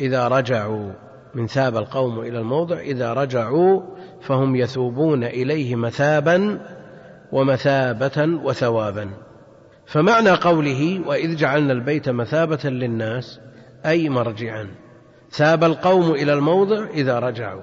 [0.00, 0.92] إذا رجعوا
[1.34, 3.82] من ثاب القوم إلى الموضع إذا رجعوا
[4.20, 6.60] فهم يثوبون إليه مثابا
[7.32, 9.10] ومثابة وثوابا.
[9.86, 13.40] فمعنى قوله وإذ جعلنا البيت مثابة للناس
[13.86, 14.68] أي مرجعا
[15.32, 17.62] ثاب القوم إلى الموضع إذا رجعوا.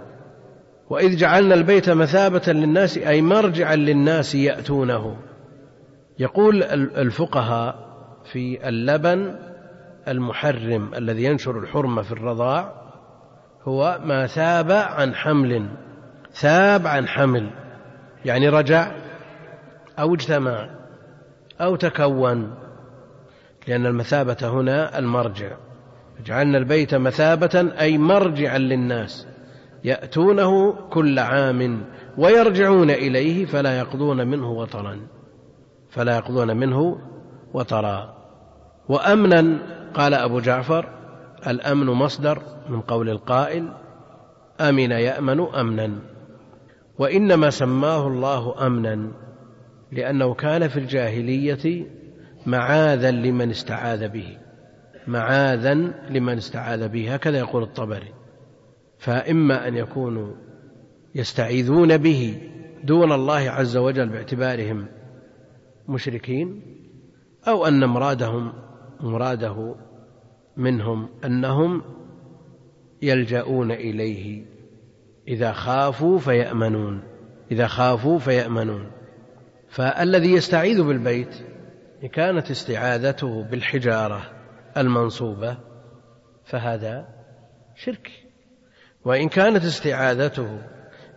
[0.89, 5.17] وإذ جعلنا البيت مثابة للناس أي مرجعا للناس يأتونه.
[6.19, 7.89] يقول الفقهاء
[8.31, 9.35] في اللبن
[10.07, 12.73] المحرم الذي ينشر الحرمة في الرضاع
[13.63, 15.69] هو ما ثاب عن حمل
[16.33, 17.49] ثاب عن حمل
[18.25, 18.91] يعني رجع
[19.99, 20.69] أو اجتمع
[21.61, 22.55] أو تكون
[23.67, 25.57] لأن المثابة هنا المرجع.
[26.25, 29.27] جعلنا البيت مثابة أي مرجعا للناس
[29.83, 31.85] يأتونه كل عام
[32.17, 34.99] ويرجعون إليه فلا يقضون منه وطرا.
[35.89, 36.97] فلا يقضون منه
[37.53, 38.15] وطرا.
[38.89, 39.57] وأمنا
[39.93, 40.89] قال أبو جعفر
[41.47, 43.73] الأمن مصدر من قول القائل
[44.61, 45.99] أمن يأمن أمنا.
[46.99, 49.11] وإنما سماه الله أمنا
[49.91, 51.87] لأنه كان في الجاهلية
[52.45, 54.37] معاذا لمن استعاذ به.
[55.09, 55.73] معاذا
[56.09, 58.13] لمن استعاذ به؟ هكذا يقول الطبري.
[58.97, 60.33] فإما أن يكونوا
[61.15, 62.41] يستعيذون به
[62.83, 64.87] دون الله عز وجل باعتبارهم
[65.87, 66.61] مشركين
[67.47, 68.53] أو أن مرادهم
[68.99, 69.75] مراده
[70.57, 71.81] منهم أنهم
[73.01, 74.45] يلجؤون إليه.
[75.27, 77.03] إذا خافوا فيأمنون.
[77.51, 78.91] إذا خافوا فيأمنون.
[79.69, 81.35] فالذي يستعيذ بالبيت
[82.13, 84.38] كانت استعاذته بالحجارة
[84.79, 85.57] المنصوبة
[86.45, 87.07] فهذا
[87.75, 88.11] شرك.
[89.05, 90.61] وإن كانت استعاذته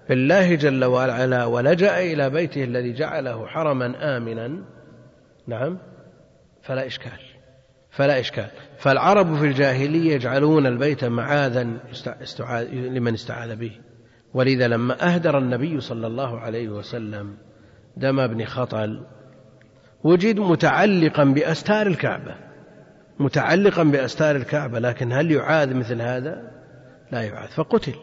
[0.09, 4.65] بالله جل وعلا ولجأ إلى بيته الذي جعله حرما آمنا
[5.47, 5.79] نعم
[6.63, 7.21] فلا إشكال
[7.91, 8.51] فلا إشكال.
[8.79, 11.63] فالعرب في الجاهلية يجعلون البيت معاذا
[12.73, 13.73] لمن استعاذ به.
[14.35, 17.37] ولذا لما أهدر النبي صلى الله عليه وسلم
[17.97, 19.07] دم ابن خطل
[20.05, 22.52] وجد متعلقا بأستار الكعبة.
[23.23, 26.51] متعلقا بأستار الكعبة لكن هل يعاد مثل هذا؟
[27.13, 27.95] لا يعاد فقتل.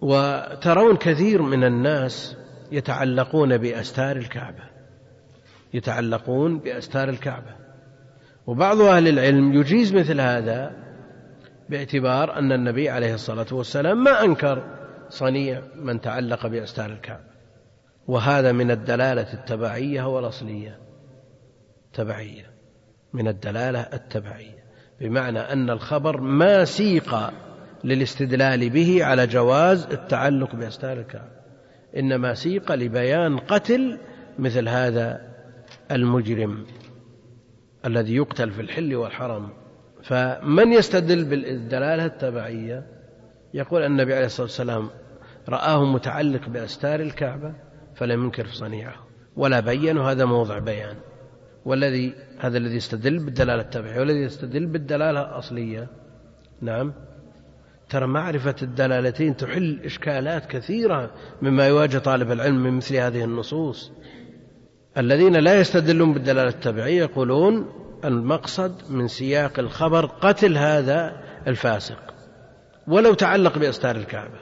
[0.00, 2.36] وترون كثير من الناس
[2.72, 4.62] يتعلقون بأستار الكعبة
[5.74, 7.56] يتعلقون بأستار الكعبة.
[8.46, 10.70] وبعض أهل العلم يجيز مثل هذا
[11.68, 14.62] باعتبار أن النبي عليه الصلاة والسلام ما أنكر
[15.08, 17.32] صنيع من تعلق بأستار الكعبة.
[18.06, 20.78] وهذا من الدلالة التبعية والأصلية.
[21.92, 22.51] تبعية.
[23.12, 24.62] من الدلالة التبعية
[25.00, 27.16] بمعنى أن الخبر ما سيق
[27.84, 31.42] للاستدلال به على جواز التعلق بأستار الكعبة
[31.96, 33.98] إنما سيق لبيان قتل
[34.38, 35.20] مثل هذا
[35.90, 36.66] المجرم
[37.86, 39.48] الذي يقتل في الحل والحرم.
[40.02, 42.86] فمن يستدل بالدلالة التبعية؟
[43.54, 44.90] يقول النبي عليه الصلاة والسلام
[45.48, 47.54] رآه متعلق بأستار الكعبة
[47.94, 50.96] فلم ينكر صنيعه ولا بين وهذا موضع بيان.
[51.64, 55.88] والذي هذا الذي يستدل بالدلالة التبعية والذي يستدل بالدلالة الأصلية.
[56.60, 56.92] نعم.
[57.88, 61.10] ترى معرفة الدلالتين تحل إشكالات كثيرة
[61.42, 63.92] مما يواجه طالب العلم من مثل هذه النصوص.
[64.98, 67.66] الذين لا يستدلون بالدلالة التبعية يقولون
[68.04, 72.14] المقصد من سياق الخبر قتل هذا الفاسق.
[72.88, 74.38] ولو تعلق بأستار الكعبة.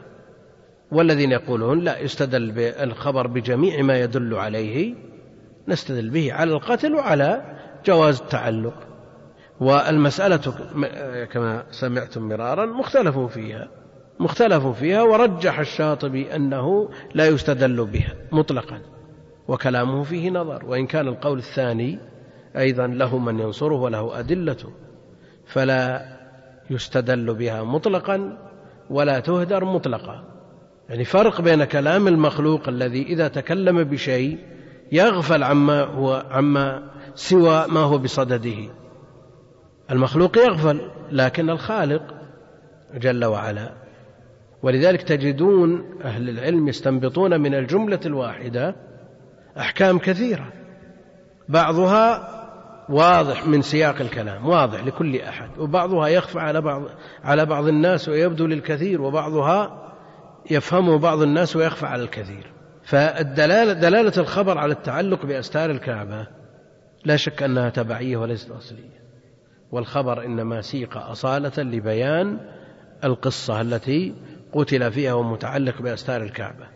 [0.93, 4.95] والذين يقولون لا يستدل بالخبر بجميع ما يدل عليه
[5.69, 8.75] نستدل به على القتل وعلى جواز التعلق.
[9.61, 10.55] والمسألة
[11.33, 13.69] كما سمعتم مرارا مختلف فيها
[14.21, 18.81] مختلف فيها ورجح الشاطبي أنه لا يستدل بها مطلقا
[19.49, 20.65] وكلامه فيه نظر.
[20.65, 21.99] وإن كان القول الثاني
[22.57, 24.69] أيضا له من ينصره وله أدلته
[25.47, 26.03] فلا
[26.71, 28.39] يستدل بها مطلقا
[28.91, 30.25] ولا تهدر مطلقا.
[30.89, 34.39] يعني فرق بين كلام المخلوق الذي إذا تكلم بشيء
[34.93, 38.71] يغفل عما هو عما سوى ما هو بصدده.
[39.91, 42.03] المخلوق يغفل لكن الخالق
[42.95, 43.73] جل وعلا.
[44.63, 48.77] ولذلك تجدون أهل العلم يستنبطون من الجملة الواحدة
[49.59, 50.53] أحكام كثيرة.
[51.49, 52.41] بعضها
[52.89, 56.83] واضح من سياق الكلام واضح لكل أحد وبعضها يخفى على بعض
[57.25, 59.93] على بعض الناس ويبدو للكثير وبعضها
[60.51, 62.50] يفهمه بعض الناس ويخفى على الكثير.
[62.91, 66.27] فالدلالة دلالة الخبر على التعلق بأستار الكعبة
[67.05, 69.01] لا شك أنها تبعية وليست أصلية.
[69.73, 72.39] والخبر إنما سيق أصالة لبيان
[73.05, 74.15] القصة التي
[74.53, 76.67] قتل فيها ومتعلق بأستار الكعبة.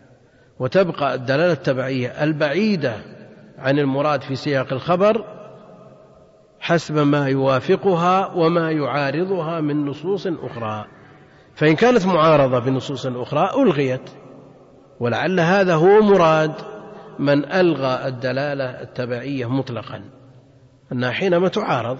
[0.59, 2.93] وتبقى الدلالة التبعية البعيدة
[3.57, 5.25] عن المراد في سياق الخبر
[6.59, 10.85] حسب ما يوافقها وما يعارضها من نصوص أخرى.
[11.55, 14.24] فإن كانت معارضة بنصوص أخرى ألغيت.
[14.99, 16.51] ولعل هذا هو مراد
[17.19, 20.01] من ألغى الدلالة التبعية مطلقا
[20.91, 21.97] أنها حينما تعارض.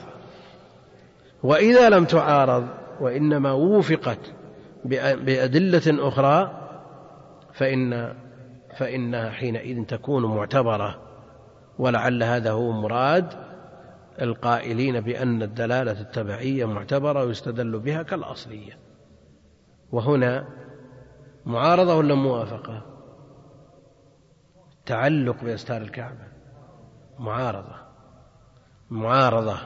[1.44, 2.68] وإذا لم تعارض
[3.00, 4.20] وإنما وفقت
[4.86, 6.62] بأدلة أخرى
[7.54, 8.14] فإن
[8.78, 11.02] فإنها حينئذ تكون معتبرة.
[11.80, 13.26] ولعل هذا هو مراد
[14.22, 18.78] القائلين بأن الدلالة التبعية معتبرة ويستدل بها كالأصلية.
[19.92, 20.46] وهنا
[21.46, 22.82] معارضة ولا موافقة؟
[24.86, 26.28] تعلق بأستار الكعبة.
[27.20, 27.76] معارضة.
[28.90, 29.58] معارضة.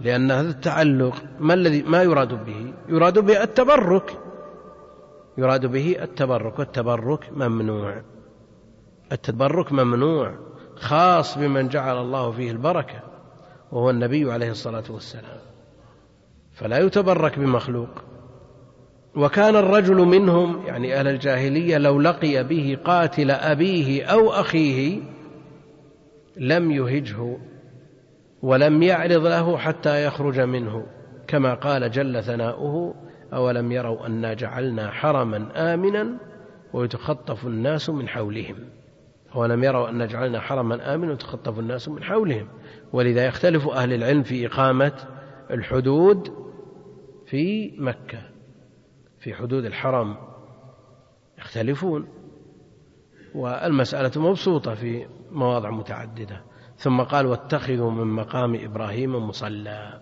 [0.00, 4.18] لأن هذا التعلق ما الذي ما يراد به؟ يراد به التبرك.
[5.38, 6.58] يراد به التبرك.
[6.58, 8.02] والتبرك ممنوع.
[9.12, 10.34] التبرك ممنوع
[10.76, 13.00] خاص بمن جعل الله فيه البركة
[13.72, 15.40] وهو النبي عليه الصلاة والسلام.
[16.52, 18.11] فلا يتبرك بمخلوق.
[19.16, 25.00] وكان الرجل منهم يعني أهل الجاهلية لو لقي به قاتل أبيه أو أخيه
[26.36, 27.36] لم يهجه
[28.42, 30.86] ولم يعرض له حتى يخرج منه
[31.26, 32.94] كما قال جل ثناؤه
[33.32, 36.16] أولم يروا أنا جعلنا حرما آمنا
[36.72, 38.56] ويتخطف الناس من حولهم؟
[39.34, 42.48] أولم يروا أن جعلنا حرما آمنا ويتخطف الناس من حولهم؟
[42.92, 44.92] ولذا يختلف أهل العلم في إقامة
[45.50, 46.32] الحدود
[47.26, 48.31] في مكة.
[49.22, 50.16] في حدود الحرم
[51.38, 52.08] يختلفون
[53.34, 56.42] والمسألة مبسوطة في مواضع متعددة.
[56.76, 60.00] ثم قال واتخذوا من مقام إبراهيم مصلى.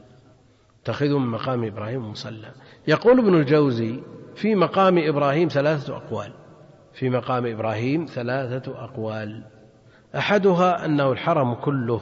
[0.82, 2.52] اتخذوا من مقام إبراهيم مصلى.
[2.88, 4.02] يقول ابن الجوزي
[4.34, 6.32] في مقام إبراهيم ثلاثة أقوال.
[6.92, 9.44] في مقام إبراهيم ثلاثة أقوال.
[10.16, 12.00] أحدها أنه الحرم كله.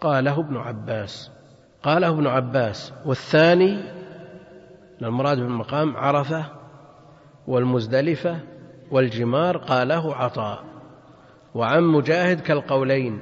[0.00, 1.30] قاله ابن عباس.
[1.82, 2.92] قاله ابن عباس.
[3.04, 3.95] والثاني
[5.02, 6.44] المراد بالمقام عرفة
[7.46, 8.40] والمزدلفة
[8.90, 10.64] والجمار قاله عطاء.
[11.54, 13.18] وعن مجاهد كالقولين.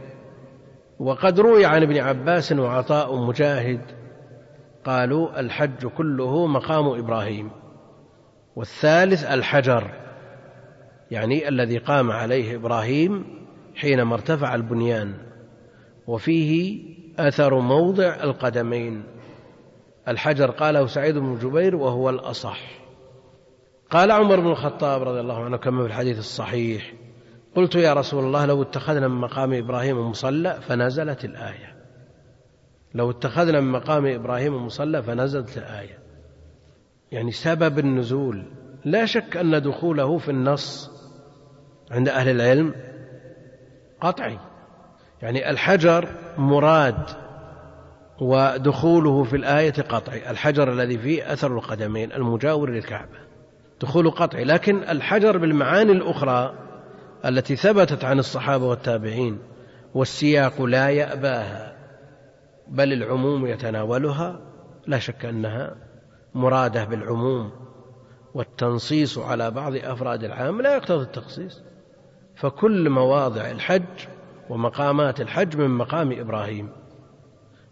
[0.98, 3.80] وقد روي عن ابن عباس وعطاء مجاهد
[4.84, 7.50] قالوا الحج كله مقام إبراهيم.
[8.56, 9.90] والثالث الحجر
[11.10, 13.24] يعني الذي قام عليه إبراهيم
[13.74, 15.14] حينما ارتفع البنيان.
[16.06, 16.82] وفيه
[17.18, 19.13] أثر موضع القدمين.
[20.08, 22.60] الحجر قاله سعيد بن جبير وهو الأصح.
[23.90, 26.92] قال عمر بن الخطاب رضي الله عنه كما في الحديث الصحيح
[27.56, 31.74] قلت يا رسول الله لو اتخذنا من مقام إبراهيم مصلى فنزلت الآية.
[32.94, 35.98] لو اتخذنا من مقام إبراهيم مصلى فنزلت الآية.
[37.12, 38.44] يعني سبب النزول.
[38.84, 40.90] لا شك أن دخوله في النص
[41.90, 42.74] عند أهل العلم
[44.00, 44.38] قطعي.
[45.22, 47.24] يعني الحجر مراد
[48.20, 53.18] ودخوله في الآية قطعي الحجر الذي فيه أثر القدمين المجاور للكعبة.
[53.80, 56.54] دخول قطعي لكن الحجر بالمعاني الأخرى
[57.24, 59.38] التي ثبتت عن الصحابة والتابعين
[59.94, 61.76] والسياق لا يأباها
[62.68, 64.40] بل العموم يتناولها
[64.86, 65.76] لا شك أنها
[66.34, 67.50] مرادة بالعموم
[68.34, 71.62] والتنصيص على بعض أفراد العام لا يقتضي التخصيص.
[72.36, 74.06] فكل مواضع الحج
[74.50, 76.83] ومقامات الحج من مقام إبراهيم.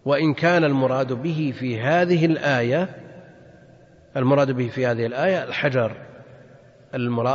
[0.05, 2.89] وإن كان المراد به في هذه الآية
[4.17, 5.93] المراد به في هذه الآية الحجر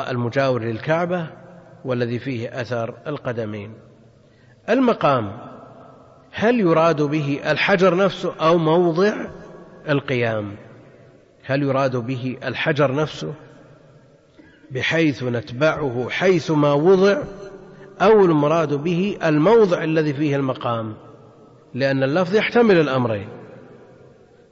[0.09, 1.27] المجاور للكعبة
[1.85, 3.73] والذي فيه أثر القدمين.
[4.69, 5.37] المقام
[6.31, 9.13] هل يراد به الحجر نفسه أو موضع
[9.89, 10.55] القيام؟
[11.43, 13.33] هل يراد به الحجر نفسه
[14.71, 17.17] بحيث نتبعه حيث ما وضع
[18.01, 21.06] أو المراد به الموضع الذي فيه المقام؟
[21.73, 23.29] لأن اللفظ يحتمل الأمرين.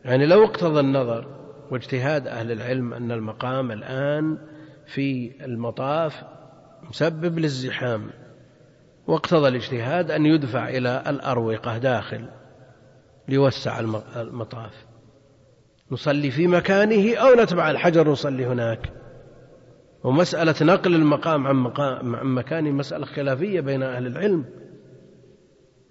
[0.05, 1.27] يعني لو اقتضى النظر
[1.71, 4.37] واجتهاد أهل العلم أن المقام الآن
[4.85, 6.23] في المطاف
[6.89, 8.09] مسبب للزحام
[9.07, 12.25] واقتضى الاجتهاد أن يدفع إلى الأروقة داخل
[13.27, 13.79] ليوسع
[14.15, 14.85] المطاف.
[15.91, 18.93] نصلي في مكانه أو نتبع الحجر نصلي هناك.
[20.03, 24.45] ومسألة نقل المقام عن, مقام عن مكانه مسألة خلافية بين أهل العلم.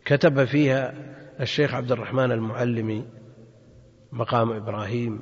[0.05, 0.95] كتب فيها
[1.41, 3.05] الشيخ عبد الرحمن المعلمي
[4.13, 5.21] مقام إبراهيم.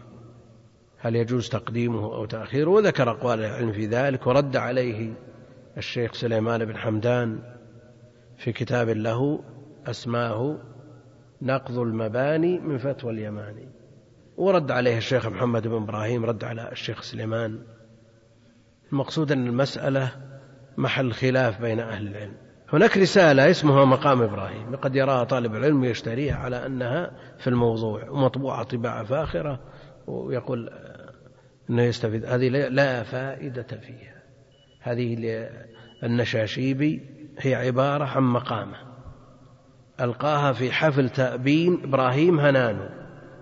[0.99, 5.13] هل يجوز تقديمه أو تأخيره؟ وذكر أقوال العلم في ذلك ورد عليه
[5.77, 7.39] الشيخ سليمان بن حمدان
[8.37, 9.45] في كتاب له
[9.87, 10.59] أسماه
[11.43, 13.69] نقض المباني من فتوى اليماني.
[14.37, 17.63] ورد عليه الشيخ محمد بن إبراهيم رد على الشيخ سليمان.
[18.93, 20.13] المقصود أن المسألة
[20.77, 22.52] محل خلاف بين أهل العلم.
[22.73, 28.63] هناك رسالة اسمها مقام إبراهيم قد يراها طالب العلم ويشتريها على أنها في الموضوع ومطبوعة
[28.63, 29.61] طباعة فاخرة
[30.07, 30.71] ويقول
[31.71, 32.25] أنه يستفيد.
[32.25, 34.23] هذه لا فائدة فيها.
[34.81, 35.49] هذه
[36.05, 37.01] النشاشيبي
[37.39, 38.77] هي عبارة عن مقامة.
[40.01, 42.89] ألقاها في حفل تأبين إبراهيم هنانو.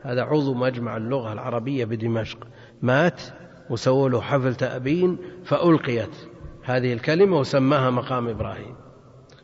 [0.03, 2.47] هذا عضو مجمع اللغة العربية بدمشق.
[2.83, 3.23] مات
[3.71, 6.17] وسووا له حفل تأبين فألقيت
[6.65, 8.90] هذه الكلمة وسماها مقام إبراهيم.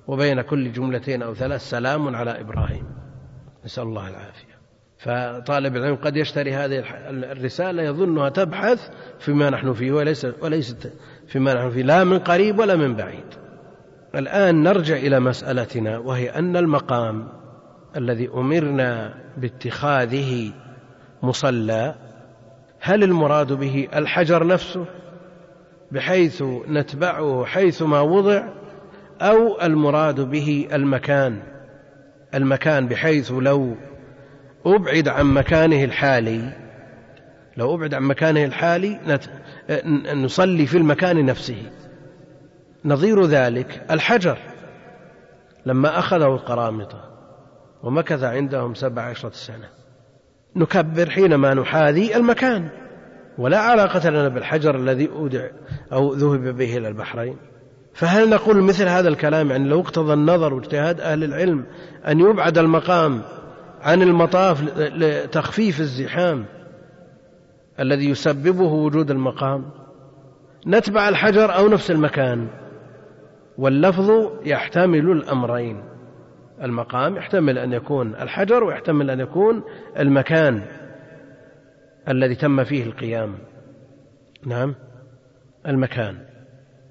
[0.07, 2.85] وبين كل جملتين أو ثلاث سلام على إبراهيم.
[3.64, 4.57] نسأل الله العافية.
[4.99, 10.92] فطالب العلم قد يشتري هذه الرسالة يظنها تبحث فيما نحن فيه وليس وليست
[11.27, 13.27] فيما نحن فيه لا من قريب ولا من بعيد.
[14.14, 17.29] الآن نرجع إلى مسألتنا وهي أن المقام
[17.97, 20.53] الذي أمرنا باتخاذه
[21.23, 21.95] مصلى
[22.81, 24.87] هل المراد به الحجر نفسه؟
[25.92, 28.49] بحيث نتبعه حيث ما وضع
[29.20, 31.42] أو المراد به المكان
[32.35, 33.76] المكان بحيث لو
[34.66, 36.52] أبعد عن مكانه الحالي
[37.57, 39.18] لو أبعد عن مكانه الحالي
[40.14, 41.70] نصلي في المكان نفسه.
[42.85, 44.38] نظير ذلك الحجر.
[45.66, 47.11] لما أخذه القرامطة
[47.83, 49.68] ومكث عندهم سبع عشرة سنة
[50.57, 52.68] نكبر حينما نحاذي المكان.
[53.38, 55.48] ولا علاقة لنا بالحجر الذي أودع
[55.92, 57.37] أو ذهب به إلى البحرين.
[57.97, 61.67] فهل نقول مثل هذا الكلام؟ يعني لو اقتضى النظر واجتهاد أهل العلم
[62.09, 63.23] أن يبعد المقام
[63.81, 66.45] عن المطاف لتخفيف الزحام
[67.81, 69.71] الذي يسببه وجود المقام.
[70.67, 72.49] نتبع الحجر أو نفس المكان.
[73.59, 74.11] واللفظ
[74.45, 75.83] يحتمل الأمرين.
[76.63, 79.63] المقام يحتمل أن يكون الحجر ويحتمل أن يكون
[79.99, 80.63] المكان
[82.09, 83.35] الذي تم فيه القيام.
[84.47, 84.75] نعم.
[85.67, 86.36] المكان.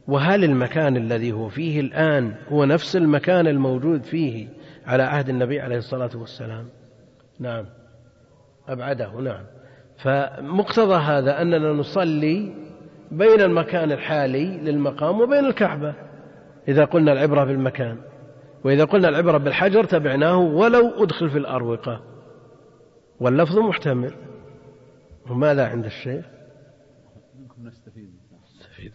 [0.08, 4.48] وهل المكان الذي هو فيه الآن هو نفس المكان الموجود فيه
[4.86, 6.70] على عهد النبي عليه الصلاة والسلام؟
[7.40, 7.66] نعم.
[8.68, 9.44] أبعده نعم.
[9.98, 12.54] فمقتضى هذا أننا نصلي
[13.12, 15.94] بين المكان الحالي للمقام وبين الكعبة
[16.68, 17.98] إذا قلنا العبرة بالمكان.
[18.64, 22.02] وإذا قلنا العبرة بالحجر تبعناه ولو أدخل في الأروقة.
[23.20, 24.14] واللفظ محتمل.
[25.30, 26.26] وماذا عند الشيخ؟
[27.64, 28.14] نستفيد.
[28.60, 28.92] نستفيد.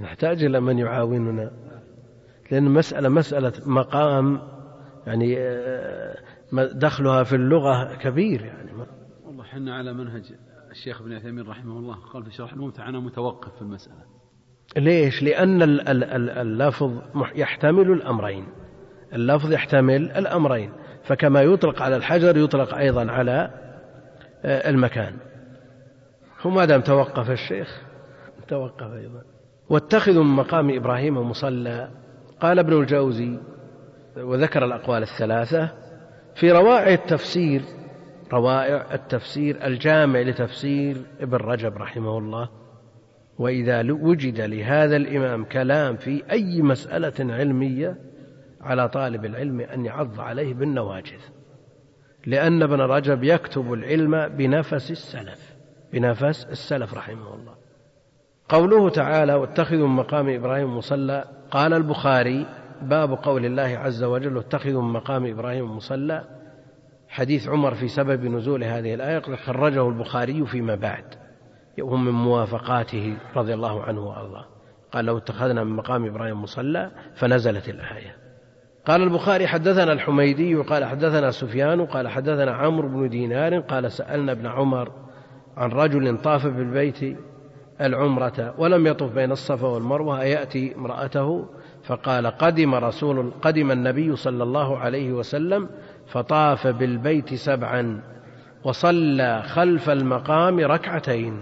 [0.00, 1.50] نحتاج إلى من يعاوننا.
[2.50, 4.40] لأن مسألة مسألة مقام
[5.06, 6.16] يعني آه،
[6.74, 8.70] دخلها في اللغة كبير يعني.
[9.24, 10.34] والله حنا على منهج
[10.70, 14.04] الشيخ ابن عثيمين رحمه الله قال في شرح الممتع أنا متوقف في المسألة.
[14.76, 16.92] ليش؟ لأن اللفظ
[17.34, 18.46] يحتمل الأمرين.
[19.12, 20.72] اللفظ يحتمل الأمرين.
[21.04, 23.50] فكما يطلق على الحجر يطلق أيضا على
[24.44, 25.16] آه، المكان.
[26.44, 27.82] وما دام توقف الشيخ
[28.48, 29.33] توقف أيضا.
[29.68, 31.90] واتخذوا من مقام إبراهيم مصلى.
[32.40, 33.38] قال ابن الجوزي
[34.16, 35.70] وذكر الأقوال الثلاثة
[36.34, 37.62] في روائع التفسير
[38.32, 42.48] روائع التفسير الجامع لتفسير ابن رجب رحمه الله.
[43.38, 47.96] وإذا وجد لهذا الإمام كلام في أي مسألة علمية
[48.60, 51.20] على طالب العلم أن يعض عليه بالنواجذ.
[52.26, 55.54] لأن ابن رجب يكتب العلم بنفس السلف
[55.92, 57.63] بنفس السلف رحمه الله.
[58.54, 62.46] قوله تعالى واتخذوا من مقام إبراهيم مصلى قال البخاري
[62.82, 66.24] باب قول الله عز وجل واتخذوا من مقام إبراهيم مصلى
[67.08, 71.04] حديث عمر في سبب نزول هذه الآية خرجه البخاري فيما بعد
[71.80, 74.44] وهو من موافقاته رضي الله عنه وأرضاه.
[74.92, 78.16] قال لو اتخذنا من مقام إبراهيم مصلى فنزلت الآية.
[78.86, 84.46] قال البخاري حدثنا الحميدي قال حدثنا سفيان قال حدثنا عمرو بن دينار قال سألنا ابن
[84.46, 84.92] عمر
[85.56, 87.16] عن رجل طاف بالبيت
[87.80, 91.46] العمرة ولم يطف بين الصفا والمروة أيأتي امرأته؟
[91.84, 95.68] فقال قدم رسول قدم النبي صلى الله عليه وسلم
[96.06, 98.02] فطاف بالبيت سبعا
[98.64, 101.40] وصلى خلف المقام ركعتين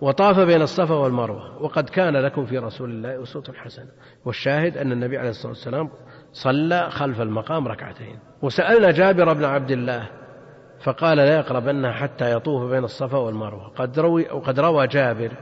[0.00, 1.62] وطاف بين الصفا والمروة.
[1.62, 3.88] وقد كان لكم في رسول الله أسوة حسنة.
[4.24, 5.90] والشاهد أن النبي عليه الصلاة والسلام
[6.32, 8.18] صلى خلف المقام ركعتين.
[8.42, 10.21] وسألنا جابر بن عبد الله
[10.82, 13.68] فقال لا يقربنها حتى يطوف بين الصفا والمروة.
[13.68, 15.32] قد روي وقد روى جابر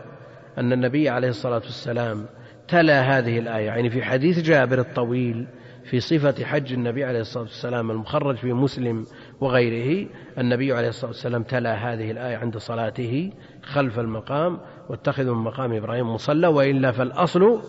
[0.59, 2.26] أن النبي عليه الصلاة والسلام
[2.68, 5.47] تلا هذه الآية يعني في حديث جابر الطويل
[5.84, 9.05] في صفة حج النبي عليه الصلاة والسلام المخرج في مسلم
[9.41, 13.32] وغيره النبي عليه الصلاة والسلام تلا هذه الآية عند صلاته
[13.62, 17.61] خلف المقام واتخذوا من مقام إبراهيم مصلى وإلا فالأصل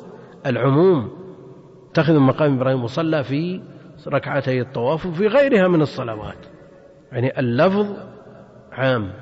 [0.45, 1.11] العموم.
[1.91, 3.61] اتخذوا من مقام إبراهيم مصلى في
[4.07, 6.60] ركعتي الطواف وفي غيرها من الصلوات.
[7.11, 7.87] يعني اللفظ
[8.71, 9.13] عام.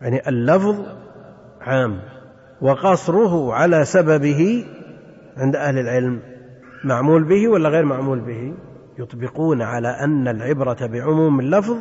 [0.00, 0.86] يعني اللفظ
[1.60, 2.00] عام.
[2.60, 4.66] وقصره على سببه
[5.36, 6.22] عند أهل العلم.
[6.84, 8.54] معمول به ولا غير معمول به؟
[8.98, 11.76] يطبقون على أن العبرة بعموم اللفظ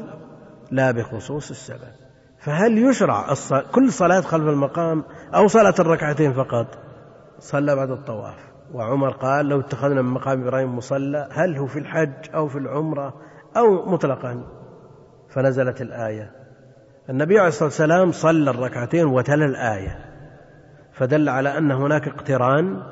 [0.72, 1.92] لا بخصوص السبب.
[2.40, 3.34] فهل يشرع
[3.72, 5.04] كل صلاة خلف المقام
[5.36, 6.68] أو صلاة الركعتين فقط؟
[7.40, 8.38] صلى بعد الطواف.
[8.74, 13.14] وعمر قال لو اتخذنا من مقام إبراهيم مصلى هل هو في الحج أو في العمرة
[13.58, 14.65] أو مطلقا؟
[15.36, 16.32] فنزلت الآية.
[17.10, 19.98] النبي عليه الصلاة والسلام صلى الركعتين وتلا الآية
[20.94, 22.84] فدل على أن هناك اقتران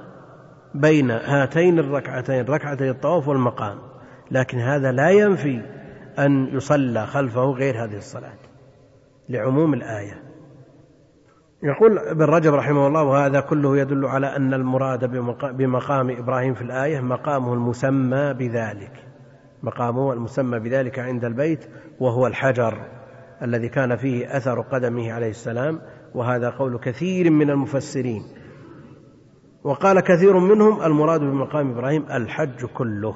[0.75, 3.77] بين هاتين الركعتين ركعتي الطواف والمقام
[4.31, 5.61] لكن هذا لا ينفي
[6.19, 8.37] أن يصلى خلفه غير هذه الصلاة
[9.29, 10.23] لعموم الآية.
[11.63, 15.05] يقول ابن رجب رحمه الله وهذا كله يدل على أن المراد
[15.43, 19.12] بمقام إبراهيم في الآية مقامه المسمى بذلك.
[19.63, 21.65] مقامه المسمى بذلك عند البيت
[21.99, 22.77] وهو الحجر
[23.41, 25.81] الذي كان فيه أثر قدمه عليه السلام
[26.15, 28.23] وهذا قول كثير من المفسرين.
[29.63, 33.15] وقال كثير منهم المراد بمقام إبراهيم الحج كله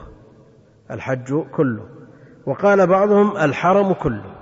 [0.91, 1.85] الحج كله.
[2.45, 4.35] وقال بعضهم الحرم كله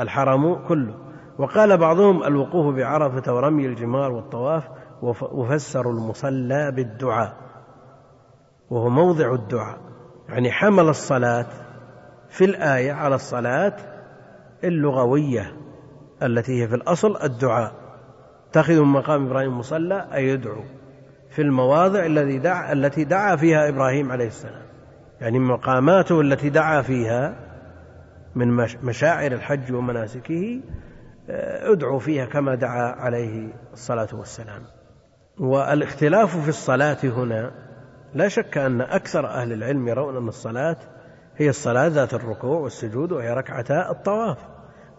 [0.00, 0.94] الحرم كله.
[1.38, 4.68] وقال بعضهم الوقوف بعرفة ورمي الجمار والطواف
[5.32, 7.36] وفسروا المصلى بالدعاء
[8.70, 9.89] وهو موضع الدعاء.
[10.30, 11.46] يعني حمل الصلاة
[12.28, 13.76] في الآية على الصلاة
[14.64, 15.52] اللغوية
[16.22, 17.72] التي هي في الأصل الدعاء.
[18.50, 20.64] اتخذوا من مقام إبراهيم مصلى اي يدعو
[21.30, 24.62] في المواضع الذي دعا التي دعا فيها إبراهيم عليه السلام.
[25.20, 27.36] يعني مقاماته التي دعا فيها
[28.34, 28.48] من
[28.82, 30.60] مشاعر الحج ومناسكه
[31.30, 34.62] آه، ادعو فيها كما دعا عليه الصلاة والسلام.
[35.38, 37.69] والإختلاف في الصلاة هنا
[38.14, 40.76] لا شك أن أكثر أهل العلم يرون أن الصلاة
[41.36, 44.38] هي الصلاة ذات الركوع والسجود وهي ركعتا الطواف.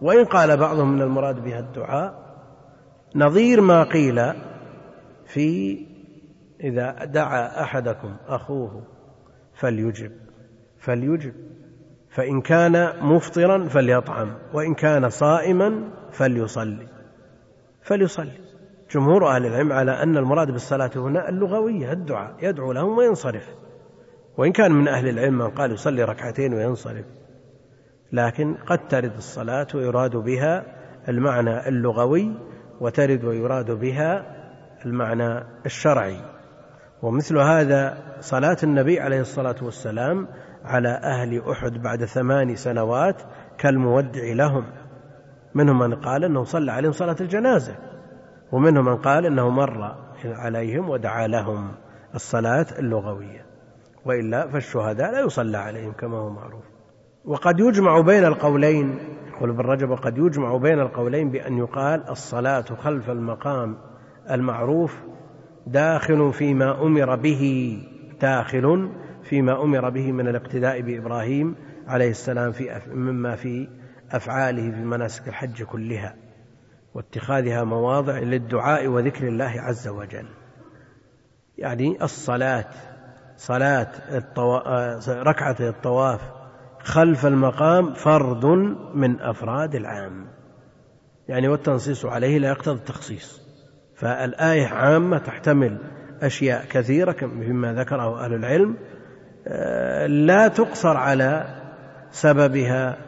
[0.00, 2.22] وإن قال بعضهم من المراد بها الدعاء
[3.14, 4.32] نظير ما قيل
[5.26, 5.78] في
[6.60, 8.82] إذا دعا أحدكم أخوه
[9.54, 10.12] فليجب
[10.78, 11.34] فليجب.
[12.10, 16.86] فإن كان مفطرا فليطعم وإن كان صائما فليصلي
[17.82, 18.51] فليصلي.
[18.94, 23.48] جمهور أهل العلم على أن المراد بالصلاة هنا اللغوية الدعاء يدعو لهم وينصرف.
[24.38, 27.04] وإن كان من أهل العلم من قال يصلي ركعتين وينصرف.
[28.12, 30.64] لكن قد ترد الصلاة ويراد بها
[31.08, 32.34] المعنى اللغوي
[32.80, 34.36] وترد ويراد بها
[34.86, 36.20] المعنى الشرعي.
[37.02, 40.28] ومثل هذا صلاة النبي عليه الصلاة والسلام
[40.64, 43.22] على أهل أحد بعد ثمان سنوات
[43.58, 44.64] كالمودع لهم.
[45.54, 47.91] منهم من قال أنه صلى عليهم صلاة الجنازة.
[48.52, 51.72] ومنهم من قال أنه مر عليهم ودعا لهم
[52.14, 53.46] الصلاة اللغوية.
[54.04, 56.64] وإلا فالشهداء لا يصلى عليهم كما هو معروف.
[57.24, 58.98] وقد يجمع بين القولين
[59.36, 63.76] يقول ابن رجب وقد يجمع بين القولين بأن يقال الصلاة خلف المقام
[64.30, 64.96] المعروف
[65.66, 67.78] داخل فيما أمر به
[68.20, 68.90] داخل
[69.22, 71.54] فيما أمر به من الاقتداء بإبراهيم
[71.86, 73.68] عليه السلام في مما في
[74.10, 76.14] أفعاله في مناسك الحج كلها.
[76.94, 80.26] واتخاذها مواضع للدعاء وذكر الله عز وجل.
[81.58, 82.70] يعني الصلاة
[83.36, 84.56] صلاة الطو...
[85.08, 86.20] ركعة الطواف
[86.78, 88.46] خلف المقام فرض
[88.94, 90.26] من أفراد العام.
[91.28, 93.42] يعني والتنصيص عليه لا يقتضي التخصيص.
[93.96, 95.78] فالآية عامة تحتمل
[96.22, 98.76] أشياء كثيرة مما ذكره أهل العلم.
[99.46, 101.62] آه، لا تقصر على
[102.10, 102.98] سببها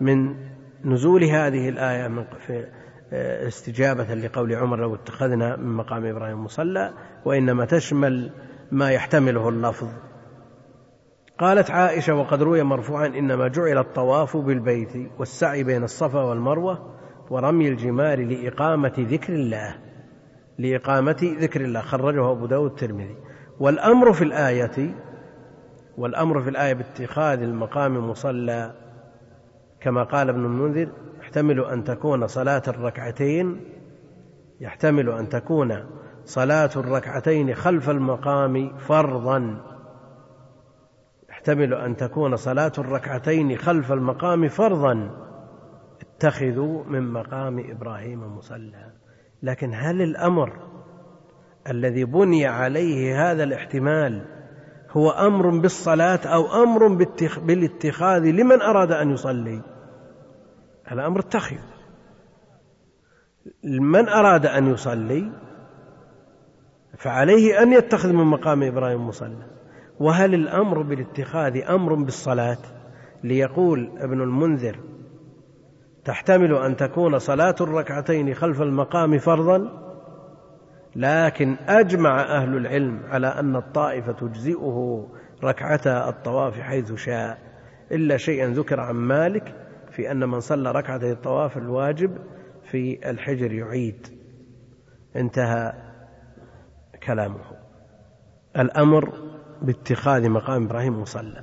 [0.00, 0.36] من
[0.84, 2.81] نزول هذه الآية من في آه،
[3.12, 6.92] استجابة لقول عمر لو اتخذنا من مقام إبراهيم مصلى
[7.24, 8.30] وإنما تشمل
[8.72, 9.88] ما يحتمله اللفظ.
[11.38, 16.94] قالت عائشة وقد روي مرفوعا إنما جعل الطواف بالبيت والسعي بين الصفا والمروة
[17.30, 19.74] ورمي الجمار لإقامة ذكر الله.
[20.58, 23.16] لإقامة ذكر الله خرجه أبو داود الترمذي.
[23.60, 24.94] والأمر في الآية
[25.98, 28.74] والأمر في الآية باتخاذ المقام مصلى
[29.80, 30.88] كما قال ابن المنذر
[31.32, 33.60] يحتمل أن تكون صلاة الركعتين
[34.60, 35.84] يحتمل أن تكون
[36.24, 39.62] صلاة الركعتين خلف المقام فرضا.
[41.30, 45.10] يحتمل أن تكون صلاة الركعتين خلف المقام فرضا.
[46.00, 48.92] اتخذوا من مقام إبراهيم مصلى.
[49.42, 50.52] لكن هل الأمر
[51.70, 54.26] الذي بني عليه هذا الاحتمال
[54.90, 56.88] هو أمر بالصلاة أو أمر
[57.42, 59.71] بالاتخاذ؟ لمن أراد أن يصلي؟
[60.92, 61.56] الأمر اتخذ.
[63.64, 65.32] من أراد أن يصلي
[66.98, 69.46] فعليه أن يتخذ من مقام إبراهيم مصلى.
[70.00, 72.58] وهل الأمر بالاتخاذ أمر بالصلاة؟
[73.24, 74.80] ليقول ابن المنذر
[76.04, 79.82] تحتمل أن تكون صلاة الركعتين خلف المقام فرضا؟
[80.96, 85.08] لكن أجمع أهل العلم على أن الطائفة تجزئه
[85.44, 87.38] ركعتا الطواف حيث شاء
[87.92, 89.61] إلا شيئا ذكر عن مالك
[89.92, 92.18] في أن من صلى ركعتي الطواف الواجب
[92.70, 94.06] في الحجر يعيد.
[95.16, 95.72] انتهى
[97.06, 97.40] كلامه.
[98.58, 99.12] الأمر
[99.62, 101.42] باتخاذ مقام إبراهيم مصلى.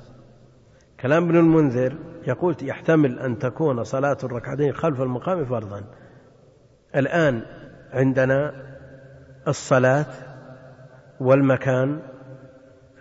[1.00, 5.84] كلام ابن المنذر يقول يحتمل أن تكون صلاة الركعتين خلف المقام فرضا.
[6.96, 7.42] الآن
[7.92, 8.52] عندنا
[9.48, 10.06] الصلاة
[11.20, 12.00] والمكان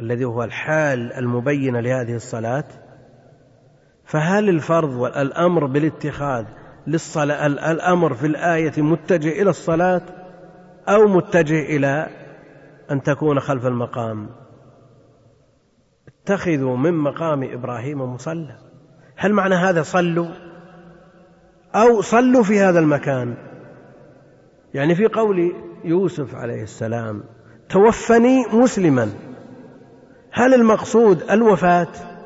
[0.02, 2.66] الذي هو الحال المبينة لهذه الصلاة
[4.10, 6.46] فهل الفرض والأمر بالاتخاذ
[6.88, 10.02] للصلاة الأمر في الآية متجه إلى الصلاة
[10.88, 12.08] أو متجه إلى
[12.92, 14.30] أن تكون خلف المقام؟
[16.08, 18.56] اتخذوا من مقام إبراهيم مصلى.
[19.16, 20.28] هل معنى هذا صلوا؟
[21.76, 23.38] أو صلوا في هذا المكان؟
[24.74, 25.54] يعني في قول
[25.84, 27.24] يوسف عليه السلام
[27.70, 29.10] توفني مسلما.
[30.32, 32.19] هل المقصود الوفاة؟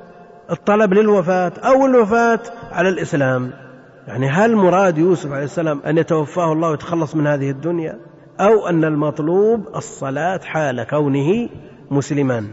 [0.52, 2.39] الطلب للوفاة أو الوفاة
[2.72, 3.52] على الإسلام.
[4.08, 8.00] يعني هل مراد يوسف عليه السلام أن يتوفاه الله ويتخلص من هذه الدنيا
[8.39, 11.50] أو أن المطلوب الصلاة حال كونه
[11.91, 12.48] مسلما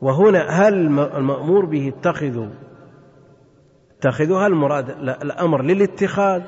[0.00, 2.48] وهنا هل المأمور به اتخذوا؟
[3.98, 6.42] اتخذوا هل المراد الأمر للاتخاذ؟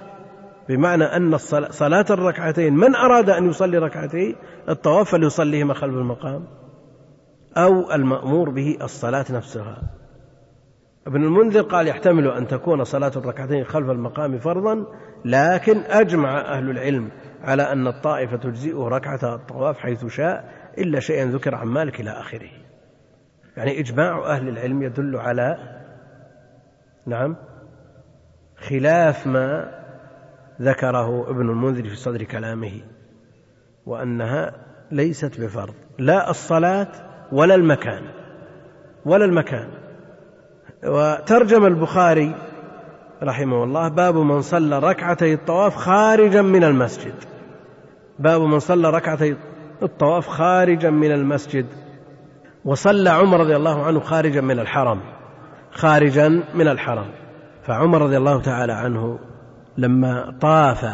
[0.69, 1.37] بمعنى أن
[1.71, 4.37] صلاة الركعتين من أراد أن يصلي ركعتين
[4.69, 6.45] الطواف فليصليهما خلف المقام.
[7.57, 9.98] أو المأمور به الصلاة نفسها.
[11.09, 14.87] ابن المنذر قال يحتمل أن تكون صلاة الركعتين خلف المقام فرضا
[15.25, 17.11] لكن أجمع أهل العلم
[17.43, 22.51] على أن الطائفة تجزئه ركعة الطواف حيث شاء إلا شيئا ذكر عن مالك إلى آخره.
[23.57, 25.59] يعني إجماع أهل العلم يدل على
[27.07, 27.37] نعم
[28.57, 29.79] خلاف ما
[30.61, 32.81] ذكره ابن المنذر في صدر كلامه
[33.87, 34.53] وأنها
[34.91, 35.75] ليست بفرض.
[35.99, 36.89] لا الصلاة
[37.33, 38.03] ولا المكان
[39.05, 39.88] ولا المكان.
[40.85, 42.35] وترجم البخاري
[43.23, 47.15] رحمه الله باب من صلى ركعتي الطواف خارجا من المسجد.
[48.19, 49.37] باب من صلى ركعتي
[49.83, 51.67] الطواف خارجا من المسجد
[52.65, 55.01] وصلى عمر رضي الله عنه خارجا من الحرم
[55.71, 57.07] خارجا من الحرم.
[57.63, 59.19] فعمر رضي الله تعالى عنه
[59.77, 60.85] لما طاف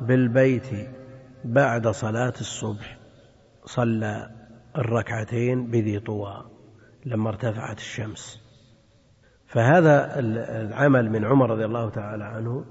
[0.00, 0.68] بالبيت
[1.44, 2.98] بعد صلاة الصبح
[3.64, 4.30] صلى
[4.78, 6.44] الركعتين بذي طوى
[7.06, 8.49] لما ارتفعت الشمس.
[9.52, 12.64] فهذا العمل من عمر رضي الله تعالى عنه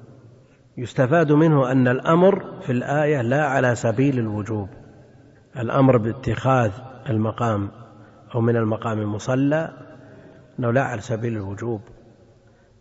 [0.78, 4.70] يستفاد منه أن الأمر في الآية لا على سبيل الوجوب.
[5.58, 6.72] الأمر باتخاذ
[7.10, 7.72] المقام
[8.36, 9.70] أو من المقام مصلى
[10.60, 11.82] أنه لا على سبيل الوجوب.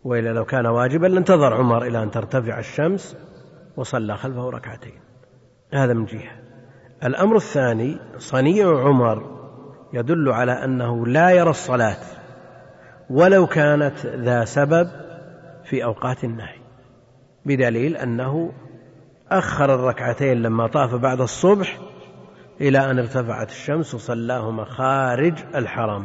[0.04, 3.16] وإلا لو كان واجبا لانتظر عمر إلى أن ترتفع الشمس
[3.76, 5.00] وصلى خلفه ركعتين.
[5.72, 6.32] هذا من جهة.
[7.04, 9.38] الأمر الثاني صنيع عمر
[9.92, 12.17] يدل على أنه لا يرى الصلاة.
[13.10, 14.88] ولو كانت ذا سبب
[15.64, 16.58] في أوقات النهي.
[17.46, 18.52] بدليل أنه
[19.30, 21.78] أخر الركعتين لما طاف بعد الصبح
[22.60, 26.04] إلى أن ارتفعت الشمس وصلاهما خارج الحرم.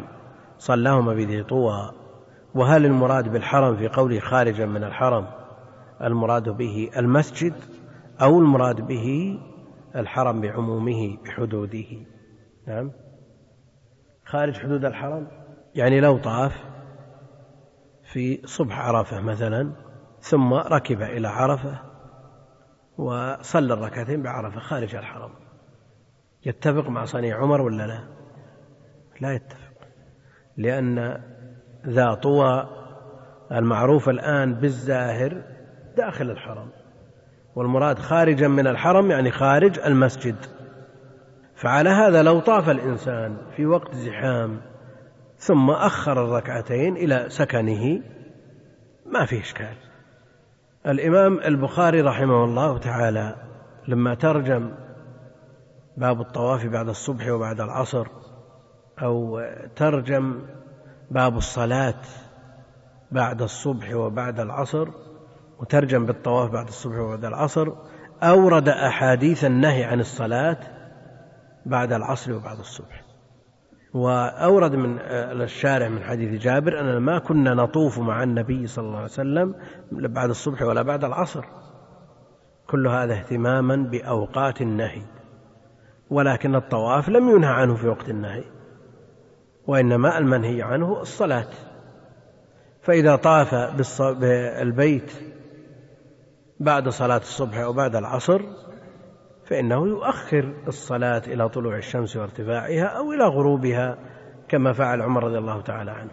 [0.58, 1.92] صلاهما بذي طوى.
[2.56, 5.28] وهل المراد بالحرم في قوله خارجا من الحرم؟
[6.02, 7.54] المراد به المسجد
[8.22, 9.40] أو المراد به
[9.96, 11.86] الحرم بعمومه بحدوده؟
[12.68, 12.92] نعم.
[14.26, 15.28] خارج حدود الحرم.
[15.76, 16.73] يعني لو طاف
[18.14, 19.72] في صبح عرفة مثلا
[20.20, 21.80] ثم ركب إلى عرفة
[22.98, 25.32] وصلى الركعتين بعرفة خارج الحرم.
[26.46, 28.00] يتفق مع صنيع عمر ولا لا؟
[29.22, 29.74] لا يتفق
[30.58, 31.22] لأن
[31.88, 32.70] ذا طوى
[33.52, 35.42] المعروف الآن بالزاهر
[35.98, 36.70] داخل الحرم
[37.56, 40.36] والمراد خارجا من الحرم يعني خارج المسجد.
[41.56, 44.73] فعلى هذا لو طاف الإنسان في وقت زحام
[45.38, 48.02] ثم أخر الركعتين إلى سكنه.
[49.06, 49.76] ما في إشكال.
[50.88, 53.36] الإمام البخاري رحمه الله تعالى
[53.88, 54.72] لما ترجم
[55.98, 58.08] باب الطواف بعد الصبح وبعد العصر
[59.02, 59.42] أو
[59.76, 60.42] ترجم
[61.12, 62.02] باب الصلاة
[63.12, 64.90] بعد الصبح وبعد العصر
[65.60, 67.72] وترجم بالطواف بعد الصبح وبعد العصر
[68.24, 70.58] أورد أحاديث النهي عن الصلاة
[71.66, 73.03] بعد العصر وبعد الصبح.
[73.94, 75.00] وأورد من
[75.42, 79.56] الشارع من حديث جابر أننا ما كنا نطوف مع النبي صلى الله عليه وسلم
[79.92, 81.46] بعد الصبح ولا بعد العصر.
[82.68, 85.02] كل هذا اهتماما بأوقات النهي
[86.10, 88.44] ولكن الطواف لم ينهى عنه في وقت النهي
[89.68, 91.50] وإنما المنهي عنه الصلاة.
[92.82, 93.56] فإذا طاف
[94.02, 95.12] بالبيت
[96.60, 98.42] بعد صلاة الصبح أو بعد العصر
[99.54, 103.98] فإنه يؤخر الصلاة إلى طلوع الشمس وارتفاعها أو إلى غروبها
[104.48, 106.12] كما فعل عمر رضي الله تعالى عنه.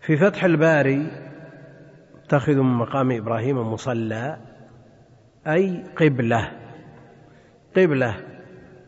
[0.00, 1.06] في فتح الباري
[2.24, 4.36] اتخذ من مقام إبراهيم مصلى
[5.46, 6.52] أي قبلة
[7.76, 8.16] قبلة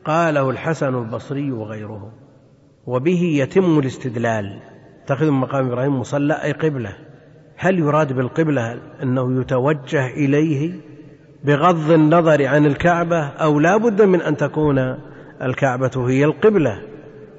[0.05, 2.13] قاله الحسن البصري وغيره
[2.87, 4.63] وبه يتم الاستدلال.
[5.05, 6.97] اتخذ من مقام إبراهيم مصلى أي قبلة.
[7.57, 10.81] هل يراد بالقبلة أنه يتوجه إليه
[11.45, 14.99] بغض النظر عن الكعبة أو لا بد من أن تكون
[15.43, 16.83] الكعبة هي القبلة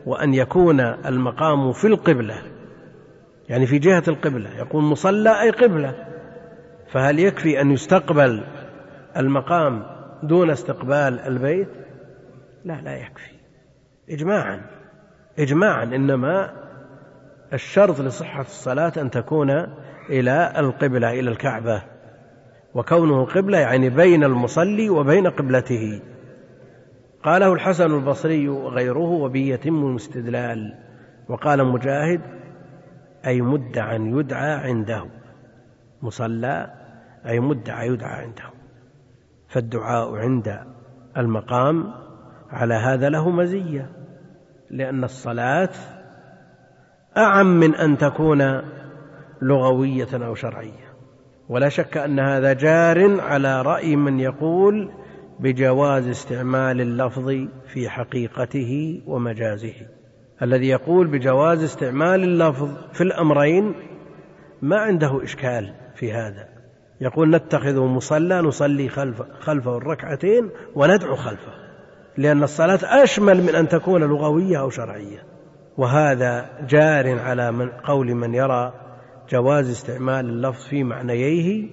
[0.06, 2.36] وأن يكون المقام في القبلة
[3.50, 6.08] يعني في جهة القبلة يقول مصلى أي قبلة.
[6.92, 8.44] فهل يكفي أن يستقبل
[9.18, 9.84] المقام
[10.24, 11.68] دون استقبال البيت؟
[12.66, 13.32] لا لا يكفي.
[14.10, 14.62] إجماعا
[15.40, 16.54] إجماعا إنما
[17.54, 19.50] الشرط لصحة الصلاة أن تكون
[20.10, 21.84] إلى القبلة إلى الكعبة.
[22.76, 26.02] وكونه قبلة يعني بين المصلي وبين قبلته.
[27.24, 30.78] قاله الحسن البصري وغيره وبه يتم الاستدلال.
[31.30, 32.22] وقال مجاهد
[33.28, 35.06] أي مدعا يدعى عنده.
[36.02, 36.74] مصلى
[37.26, 38.50] أي مدعى يدعى عنده.
[39.50, 40.60] فالدعاء عند
[41.18, 41.94] المقام
[42.50, 43.90] على هذا له مزية
[44.70, 45.70] لأن الصلاة
[47.18, 48.62] أعم من أن تكون
[49.42, 50.91] لغوية أو شرعية.
[51.50, 54.92] ولا شك أن هذا جار على رأي من يقول
[55.40, 57.30] بجواز استعمال اللفظ
[57.74, 59.74] في حقيقته ومجازه.
[60.42, 63.74] الذي يقول بجواز استعمال اللفظ في الأمرين
[64.62, 66.48] ما عنده إشكال في هذا.
[67.02, 71.52] يقول نتخذ مصلى نصلي خلف خلفه الركعتين وندعو خلفه
[72.18, 75.24] لأن الصلاة أشمل من أن تكون لغوية أو شرعية.
[75.78, 78.74] وهذا جار على من قول من يرى
[79.32, 81.70] جواز استعمال اللفظ في معنييه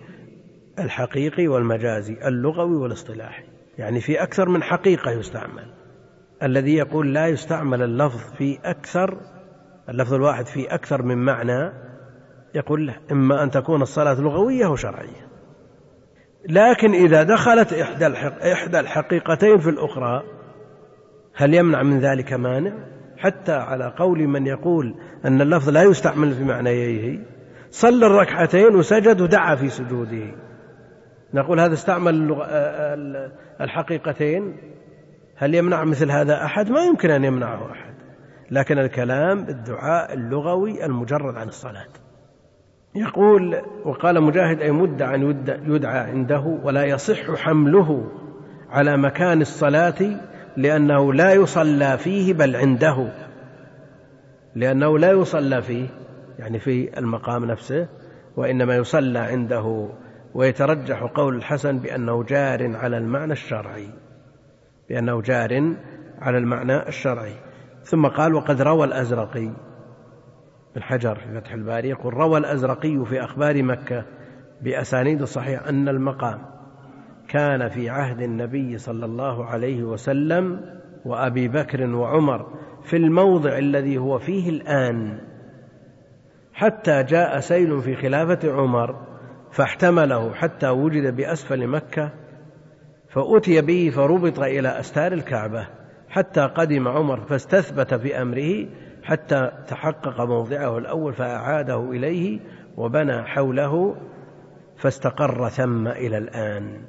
[0.79, 3.45] الحقيقي والمجازي اللغوي والاصطلاحي.
[3.79, 5.75] يعني في أكثر من حقيقة يستعمل.
[6.43, 9.17] الذي يقول لا يستعمل اللفظ في أكثر
[9.89, 11.73] اللفظ الواحد في أكثر من معنى
[12.55, 15.29] يقول له إما أن تكون الصلاة لغوية أو شرعية.
[16.49, 18.07] لكن إذا دخلت إحدى
[18.53, 20.23] إحدى الحقيقتين في الأخرى
[21.35, 22.73] هل يمنع من ذلك مانع؟
[23.17, 24.95] حتى على قول من يقول
[25.25, 27.38] أن اللفظ لا يستعمل في معنييه
[27.71, 30.35] صلى الركعتين وسجد ودعا في سجوده.
[31.35, 32.37] نقول هذا استعمل
[33.61, 34.57] الحقيقتين.
[35.37, 37.95] هل يمنع مثل هذا أحد؟ ما يمكن أن يمنعه أحد.
[38.51, 41.89] لكن الكلام بالدعاء اللغوي المجرد عن الصلاة.
[42.95, 45.17] يقول وقال مجاهد أي مدعا
[45.67, 48.11] يدعى عنده ولا يصح حمله
[48.71, 50.21] على مكان الصلاة
[50.57, 53.13] لأنه لا يصلى فيه بل عنده.
[54.55, 55.89] لأنه لا يصلى فيه
[56.39, 57.89] يعني في المقام نفسه
[58.37, 59.89] وإنما يصلى عنده
[60.35, 63.89] ويترجح قول الحسن بأنه جار على المعنى الشرعي
[64.89, 65.75] بأنه جار
[66.19, 67.35] على المعنى الشرعي.
[67.83, 69.51] ثم قال وقد روى الأزرقي
[70.75, 74.05] بن حجر في فتح الباري يقول روى الأزرقي في أخبار مكة
[74.63, 76.39] بأسانيد صحيح أن المقام
[77.29, 80.61] كان في عهد النبي صلى الله عليه وسلم
[81.05, 85.28] وأبي بكر وعمر في الموضع الذي هو فيه الآن.
[86.59, 89.07] حتى جاء سيل في خلافة عمر
[89.53, 92.11] فاحتمله حتى وجد بأسفل مكة
[93.09, 95.69] فأتي به فربط إلى أستار الكعبة
[96.09, 98.69] حتى قدم عمر فاستثبت في أمره
[99.03, 102.41] حتى تحقق موضعه الأول فأعاده إليه
[102.77, 103.97] وبنى حوله
[104.77, 106.85] فاستقر ثم إلى الآن.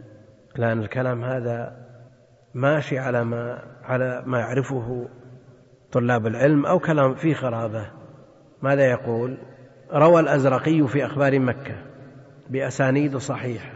[0.59, 1.75] الآن الكلام هذا
[2.53, 5.07] ماشي على ما على ما يعرفه
[5.91, 7.85] طلاب العلم أو كلام فيه خرابة.
[8.61, 9.37] ماذا يقول؟
[9.93, 11.75] روى الأزرقي في أخبار مكة
[12.49, 13.71] بأسانيد صحيحة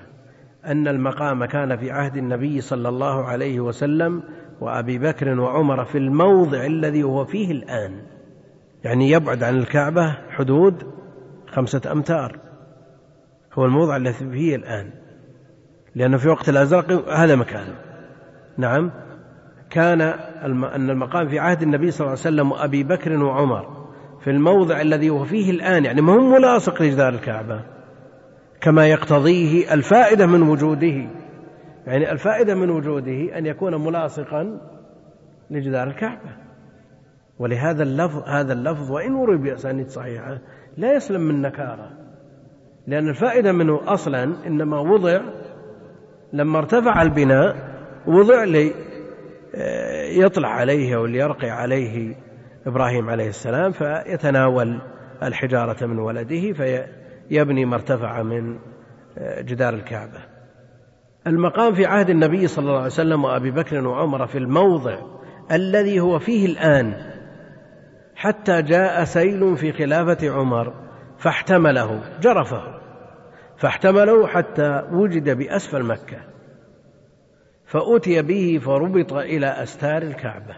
[0.66, 4.24] أن المقام كان في عهد النبي صلى الله عليه وسلم
[4.62, 8.02] وأبي بكر وعمر في الموضع الذي هو فيه الآن.
[8.84, 10.84] يعني يبعد عن الكعبة حدود
[11.48, 12.40] خمسة أمتار.
[13.54, 14.90] هو الموضع الذي فيه الآن.
[15.96, 17.76] لأنه في وقت الأزرق هذا مكانه
[18.58, 18.92] نعم.
[19.70, 23.83] كان أن المقام في عهد النبي صلى الله عليه وسلم وأبي بكر وعمر.
[24.24, 27.62] في الموضع الذي هو فيه الآن يعني ما هو ملاصق لجدار الكعبة
[28.62, 31.10] كما يقتضيه الفائدة من وجوده
[31.88, 34.60] يعني الفائدة من وجوده أن يكون ملاصقا
[35.52, 36.44] لجدار الكعبة.
[37.40, 40.40] ولهذا اللفظ هذا اللفظ وإن ورد بأسانيد صحيحة
[40.78, 41.90] لا يسلم من نكارة
[42.88, 45.22] لأن الفائدة منه أصلا إنما وضع
[46.34, 47.56] لما ارتفع البناء
[48.08, 48.72] وضع لي
[49.56, 52.16] آه، عليه أو ليرقي عليه
[52.68, 54.82] إبراهيم عليه السلام فيتناول
[55.24, 58.60] الحجارة من ولده فيبني ما ارتفع من
[59.18, 60.20] آه، جدار الكعبة.
[61.28, 64.98] المقام في عهد النبي صلى الله عليه وسلم وأبي بكر وعمر في الموضع
[65.52, 66.94] الذي هو فيه الآن
[68.16, 70.74] حتى جاء سيل في خلافة عمر
[71.18, 72.80] فاحتمله جرفه
[73.58, 76.18] فاحتمله حتى وجد بأسفل مكة
[77.66, 80.56] فأتي به فربط إلى أستار الكعبة.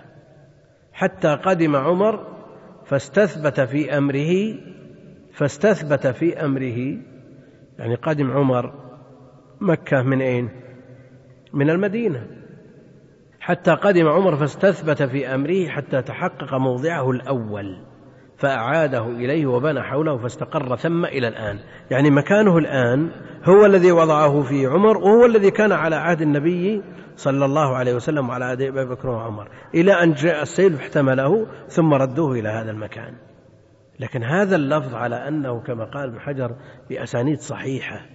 [0.96, 2.20] حتى قدم عمر
[2.86, 4.56] فاستثبت في أمره
[5.34, 6.98] فاستثبت في أمره.
[7.80, 8.74] يعني قدم عمر
[9.62, 10.50] مكة من أين؟
[11.54, 12.28] من المدينة.
[13.40, 17.78] حتى قدم عمر فاستثبت في أمره حتى تحقق موضعه الأول
[18.38, 21.60] فأعاده إليه وبنى حوله فاستقر ثم إلى الآن.
[21.92, 23.12] يعني مكانه الآن
[23.44, 26.82] هو الذي وضعه في عمر وهو الذي كان على عهد النبي
[27.16, 32.32] صلى الله عليه وسلم وعلى أبي بكر وعمر إلى أن جاء السيل فاحتمله ثم ردوه
[32.32, 33.14] إلى هذا المكان.
[34.00, 36.56] لكن هذا اللفظ على أنه كما قال ابن حجر
[36.90, 38.06] بأسانيد صحيحة.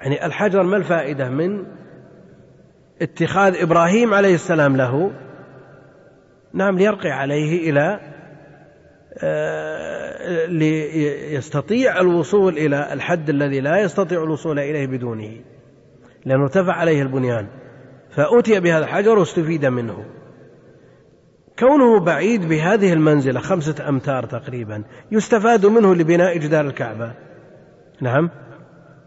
[0.00, 1.66] يعني الحجر ما الفائدة من
[3.02, 5.12] اتخاذ إبراهيم عليه السلام له؟
[6.54, 8.00] نعم ليرقي عليه إلى
[9.22, 15.36] آه، ليستطيع الوصول إلى الحد الذي لا يستطيع الوصول إليه بدونه.
[16.24, 17.46] لأنه ارتفع عليه البنيان.
[18.16, 20.04] فأتي بهذا الحجر واستفيد منه.
[21.58, 27.12] كونه بعيد بهذه المنزلة خمسة أمتار تقريبا يستفاد منه لبناء جدار الكعبة.
[28.00, 28.30] نعم.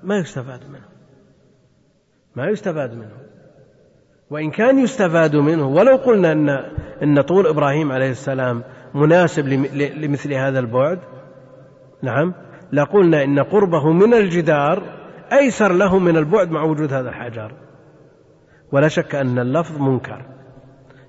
[0.03, 0.85] ما يستفاد منه.
[2.35, 3.17] ما يستفاد منه.
[4.29, 6.49] وإن كان يستفاد منه ولو قلنا أن
[7.03, 9.47] أن طول إبراهيم عليه السلام مناسب
[9.97, 10.99] لمثل هذا البعد
[12.01, 12.33] نعم
[12.73, 14.83] لقلنا إن قربه من الجدار
[15.33, 17.51] أيسر له من البعد مع وجود هذا الحجر.
[18.71, 20.25] ولا شك أن اللفظ منكر.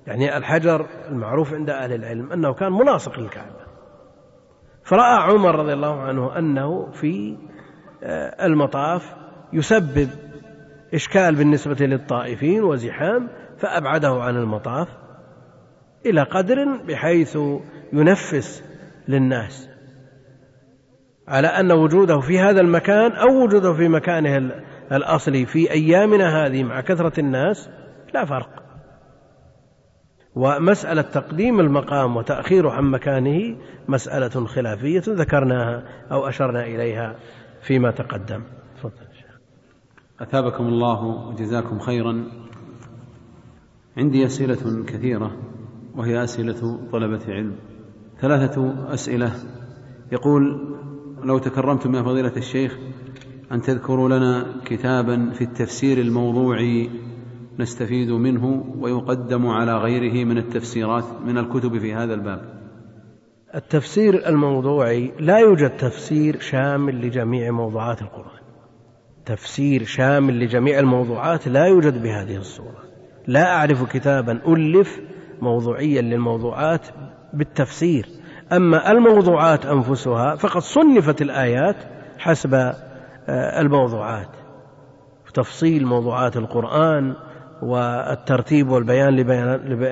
[0.07, 3.61] يعني الحجر المعروف عند أهل العلم أنه كان ملاصق للكعبة.
[4.83, 7.37] فرأى عمر رضي الله عنه أنه في
[8.03, 9.15] آه، المطاف
[9.53, 10.09] يسبب
[10.93, 14.87] إشكال بالنسبة للطائفين وزحام فأبعده عن المطاف
[16.05, 17.37] إلى قدر بحيث
[17.93, 18.63] ينفس
[19.07, 19.69] للناس
[21.27, 24.51] على أن وجوده في هذا المكان أو وجوده في مكانه
[24.91, 27.69] الأصلي في أيامنا هذه مع كثرة الناس
[28.13, 28.49] لا فرق.
[30.35, 37.15] ومسألة تقديم المقام وتأخيره عن مكانه مسألة خلافية ذكرناها أو أشرنا إليها
[37.61, 38.43] فيما تقدم.
[38.77, 38.91] تفضل
[40.19, 42.25] أثابكم الله وجزاكم خيرا.
[43.97, 45.31] عندي أسئلة كثيرة
[45.95, 47.55] وهي أسئلة طلبة علم.
[48.19, 49.31] ثلاثة أسئلة.
[50.11, 50.75] يقول
[51.23, 52.77] لو تكرمتم يا فضيلة الشيخ
[53.51, 56.89] أن تذكروا لنا كتابا في التفسير الموضوعي
[57.59, 62.41] نستفيد منه ويقدم على غيره من التفسيرات من الكتب في هذا الباب.
[63.55, 68.41] التفسير الموضوعي لا يوجد تفسير شامل لجميع موضوعات القرآن.
[69.25, 72.83] تفسير شامل لجميع الموضوعات لا يوجد بهذه الصورة.
[73.27, 74.99] لا أعرف كتابا ألف
[75.41, 76.87] موضوعيا للموضوعات
[77.33, 78.05] بالتفسير.
[78.51, 81.75] أما الموضوعات أنفسها فقد صنفت الآيات
[82.17, 82.73] حسب
[83.29, 84.29] الموضوعات
[85.33, 87.15] تفصيل موضوعات القرآن
[87.61, 89.15] والترتيب والبيان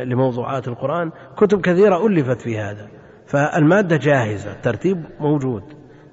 [0.10, 1.12] لموضوعات القرآن.
[1.38, 2.88] كتب كثيرة ألفت في هذا
[3.26, 5.64] فالمادة جاهزة الترتيب موجود.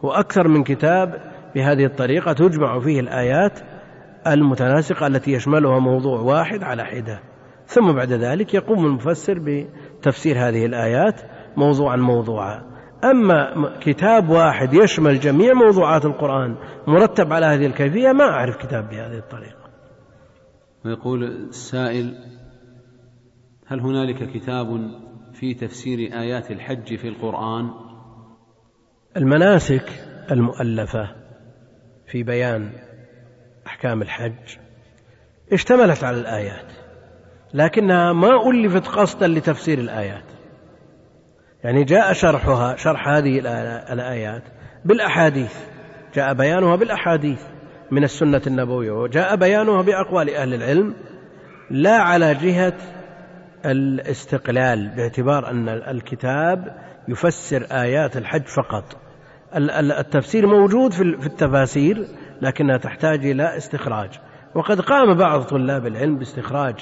[0.03, 1.15] وأكثر من كتاب
[1.55, 3.61] بهذه الطريقة تجمع فيه الآيات
[4.27, 7.21] المتناسقة التي يشملها موضوع واحد على حدة.
[7.67, 11.21] ثم بعد ذلك يقوم المفسر بتفسير هذه الآيات
[11.57, 12.76] موضوعا موضوعا.
[13.11, 19.19] أما كتاب واحد يشمل جميع موضوعات القرآن مرتب على هذه الكيفية ما أعرف كتاب بهذه
[19.19, 19.67] الطريقة.
[20.85, 22.15] ويقول السائل
[23.67, 24.91] هل هنالك كتاب
[25.33, 27.71] في تفسير آيات الحج في القرآن؟
[29.17, 29.91] المناسك
[30.31, 31.15] المؤلفة
[32.07, 32.73] في بيان
[33.67, 34.57] أحكام الحج
[35.53, 36.73] اشتملت على الآيات
[37.55, 40.36] لكنها ما ألفت قصدا لتفسير الآيات.
[41.67, 43.39] يعني جاء شرحها شرح هذه
[43.93, 44.43] الآيات
[44.85, 45.55] بالأحاديث.
[46.15, 47.43] جاء بيانها بالأحاديث
[47.91, 50.95] من السنة النبوية وجاء بيانها بأقوال أهل العلم
[51.71, 52.73] لا على جهة
[53.65, 56.77] الاستقلال باعتبار أن الكتاب
[57.09, 58.97] يفسر آيات الحج فقط.
[59.57, 62.07] التفسير موجود في التفاسير
[62.43, 64.11] لكنها تحتاج إلى استخراج.
[64.55, 66.75] وقد قام بعض طلاب العلم باستخراج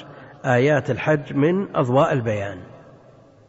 [0.45, 2.74] آيات الحج من أضواء البيان.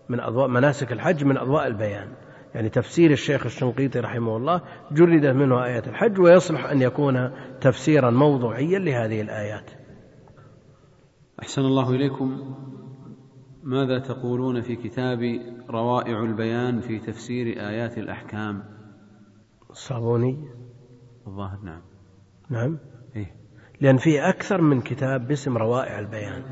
[0.08, 2.08] من أضواء مناسك الحج من أضواء البيان.
[2.54, 4.60] يعني تفسير الشيخ الشنقيطي رحمه الله
[4.92, 7.30] جردت منه آيات الحج ويصلح أن يكون
[7.60, 9.70] تفسيرا موضوعيا لهذه الآيات.
[11.42, 12.54] أحسن الله إليكم.
[13.62, 15.18] ماذا تقولون في كتاب
[15.70, 18.62] روائع البيان في تفسير آيات الأحكام؟
[19.70, 20.48] الصابوني
[21.26, 21.82] الظاهر نعم.
[22.50, 22.78] نعم.
[23.16, 23.34] إيه؟
[23.80, 26.42] لأن في أكثر من كتاب باسم روائع البيان.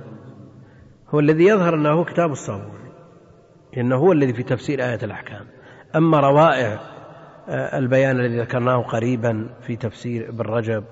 [1.09, 2.84] هو الذي يظهر أنه كتاب الصابوني
[3.77, 5.47] لأنه هو الذي في تفسير آية الأحكام.
[5.97, 6.81] أما روائع
[7.49, 10.85] آه، البيان الذي ذكرناه قريبا في تفسير ابن رجب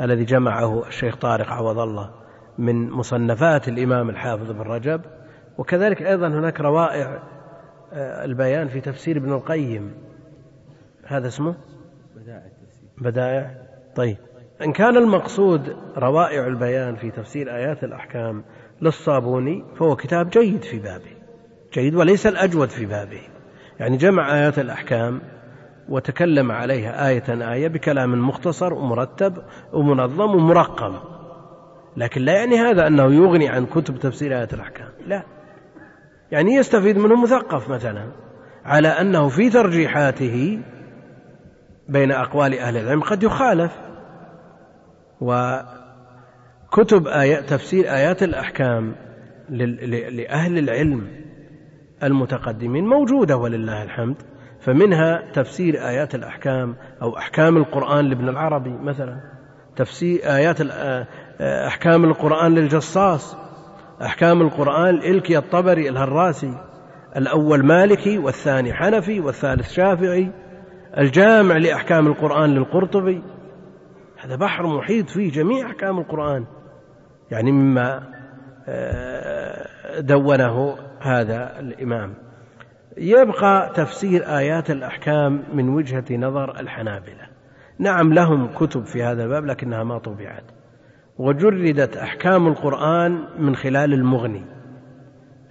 [0.00, 2.10] الذي جمعه الشيخ طارق عوض الله
[2.58, 5.00] من مصنفات الإمام الحافظ ابن رجب.
[5.58, 7.22] وكذلك أيضا هناك روائع
[7.92, 9.94] آه، البيان في تفسير ابن القيم.
[11.06, 11.54] هذا اسمه؟
[12.16, 13.50] بدائع التفسير بدائع.
[13.96, 14.16] طيب.
[14.64, 18.44] إن كان المقصود روائع البيان في تفسير آيات الأحكام
[18.82, 21.15] للصابوني فهو كتاب جيد في بابه.
[21.76, 23.20] جيد وليس الأجود في بابه.
[23.80, 25.20] يعني جمع آيات الأحكام
[25.88, 30.94] وتكلم عليها آية آية بكلام مختصر ومرتب ومنظم ومرقم.
[31.96, 34.88] لكن لا يعني هذا أنه يغني عن كتب تفسير آيات الأحكام.
[35.06, 35.22] لا.
[36.30, 38.12] يعني يستفيد منه مثقف مثلا
[38.64, 40.58] على أنه في ترجيحاته
[41.88, 43.72] بين أقوال أهل العلم قد يخالف.
[45.20, 48.94] وكتب آيات تفسير آيات الأحكام
[49.48, 51.25] لأهل العلم
[52.02, 54.16] المتقدمين موجودة ولله الحمد
[54.60, 59.20] فمنها تفسير آيات الأحكام أو أحكام القرآن لابن العربي مثلا
[59.76, 61.06] تفسير آيات آه،
[61.66, 63.36] أحكام القرآن للجصاص
[64.02, 66.54] أحكام القرآن الإلكي الطبري الهراسي
[67.16, 70.30] الأول مالكي والثاني حنفي والثالث شافعي
[70.98, 73.22] الجامع لأحكام القرآن للقرطبي.
[74.24, 76.44] هذا بحر محيط فيه جميع أحكام القرآن
[77.30, 78.02] يعني مما
[78.68, 80.76] آه، دونه
[81.06, 82.14] هذا الإمام.
[82.96, 87.28] يبقى تفسير آيات الأحكام من وجهة نظر الحنابلة.
[87.78, 90.44] نعم لهم كتب في هذا الباب لكنها ما طبعت.
[91.18, 94.44] وجردت أحكام القرآن من خلال المغني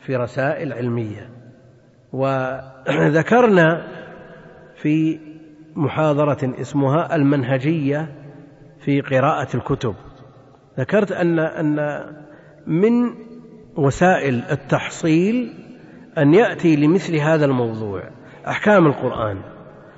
[0.06, 1.30] في رسائل علمية.
[2.14, 3.88] وذكرنا
[4.76, 5.20] في
[5.76, 8.08] محاضرة اسمها المنهجية
[8.80, 9.96] في قراءة الكتب.
[10.80, 12.06] ذكرت أن أن
[12.68, 13.25] من
[13.76, 15.54] وسائل التحصيل
[16.18, 18.04] أن يأتي لمثل هذا الموضوع
[18.48, 19.38] أحكام القرآن.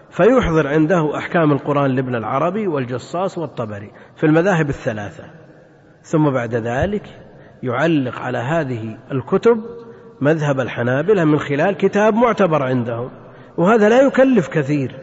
[0.10, 5.24] فيحضر عنده أحكام القرآن لابن العربي والجصاص والطبري في المذاهب الثلاثة.
[6.02, 7.04] ثم بعد ذلك
[7.64, 9.64] يعلق على هذه الكتب
[10.22, 13.10] مذهب الحنابلة من خلال كتاب معتبر عندهم.
[13.58, 14.96] وهذا لا يكلف كثير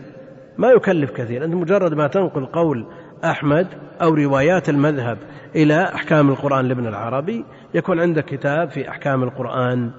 [0.58, 1.44] ما يكلف كثير.
[1.44, 2.86] أنت مجرد ما تنقل قول
[3.24, 3.66] أحمد
[4.02, 5.18] أو روايات المذهب
[5.56, 7.44] إلى أحكام القرآن لابن العربي
[7.74, 9.90] يكون عندك كتاب في أحكام القرآن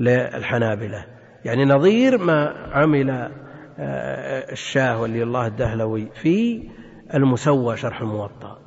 [0.00, 1.06] للحنابلة.
[1.44, 3.10] يعني نظير ما عمل
[3.78, 6.68] آه، الشاه ولي الله الدهلوي في
[7.14, 8.58] المسوى شرح الموطأ.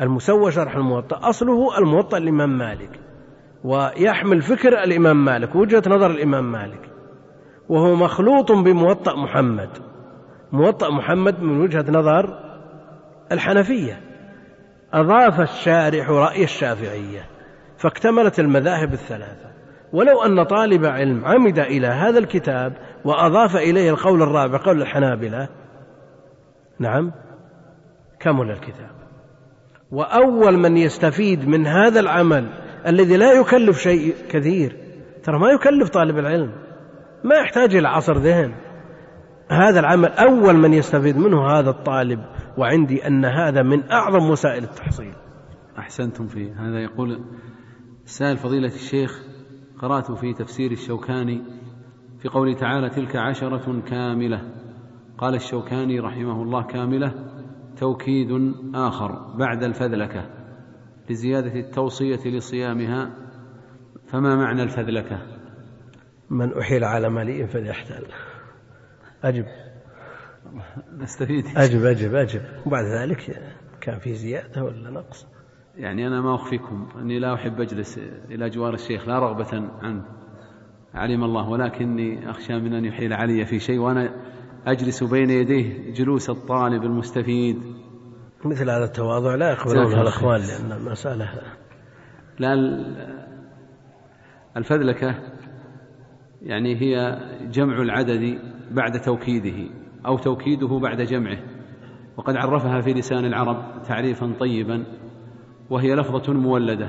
[0.00, 3.00] المسوى شرح الموطأ أصله الموطأ الإمام مالك
[3.64, 6.90] ويحمل فكر الإمام مالك وجهة نظر الإمام مالك.
[7.68, 9.70] وهو مخلوط بموطأ محمد.
[10.52, 12.38] موطأ محمد من وجهة نظر
[13.32, 14.00] الحنفية.
[14.92, 17.31] أضاف الشارح رأي الشافعية.
[17.82, 19.52] فاكتملت المذاهب الثلاثة.
[19.92, 22.72] ولو أن طالب علم عمد إلى هذا الكتاب
[23.04, 25.48] وأضاف إليه القول الرابع قول الحنابلة
[26.78, 27.12] نعم
[28.20, 28.90] كمل الكتاب.
[29.90, 32.48] وأول من يستفيد من هذا العمل
[32.86, 34.76] الذي لا يكلف شيء كثير
[35.22, 36.52] ترى ما يكلف طالب العلم
[37.24, 38.54] ما يحتاج إلى عصر ذهن.
[39.48, 42.20] هذا العمل أول من يستفيد منه هذا الطالب
[42.58, 45.14] وعندي أن هذا من أعظم وسائل التحصيل.
[45.78, 46.52] أحسنتم فيه.
[46.52, 47.20] هذا يقول
[48.04, 49.22] سائل فضيلة الشيخ
[49.78, 51.42] قرأت في تفسير الشوكاني
[52.18, 54.54] في قوله تعالى تلك عشرة كاملة
[55.18, 57.14] قال الشوكاني رحمه الله كاملة
[57.76, 60.30] توكيد آخر بعد الفذلكة
[61.10, 63.10] لزيادة التوصية لصيامها
[64.06, 65.22] فما معنى الفذلكة؟
[66.30, 68.06] من أحيل على مليء فليحتل.
[69.24, 69.46] أجب.
[70.98, 71.44] نستفيد.
[71.56, 72.42] أجب أجب أجب.
[72.66, 73.42] وبعد ذلك
[73.80, 75.26] كان في زيادة ولا نقص؟
[75.76, 77.98] يعني أنا ما أخفيكم أني لا أحب أجلس
[78.30, 80.04] إلى جوار الشيخ لا رغبة عنه
[80.94, 84.14] علم الله ولكني أخشى من أن يحيل علي في شيء وأنا
[84.66, 87.56] أجلس بين يديه جلوس الطالب المستفيد.
[88.44, 91.28] مثل هذا التواضع لا يقبلونها الأخوان لأن المسألة
[92.38, 92.54] لا
[94.56, 95.14] الفذلكة
[96.42, 97.18] يعني هي
[97.50, 98.38] جمع العدد
[98.70, 99.70] بعد توكيده
[100.06, 101.38] أو توكيده بعد جمعه.
[102.16, 104.84] وقد عرفها في لسان العرب تعريفا طيبا.
[105.72, 106.88] وهي لفظة مولدة.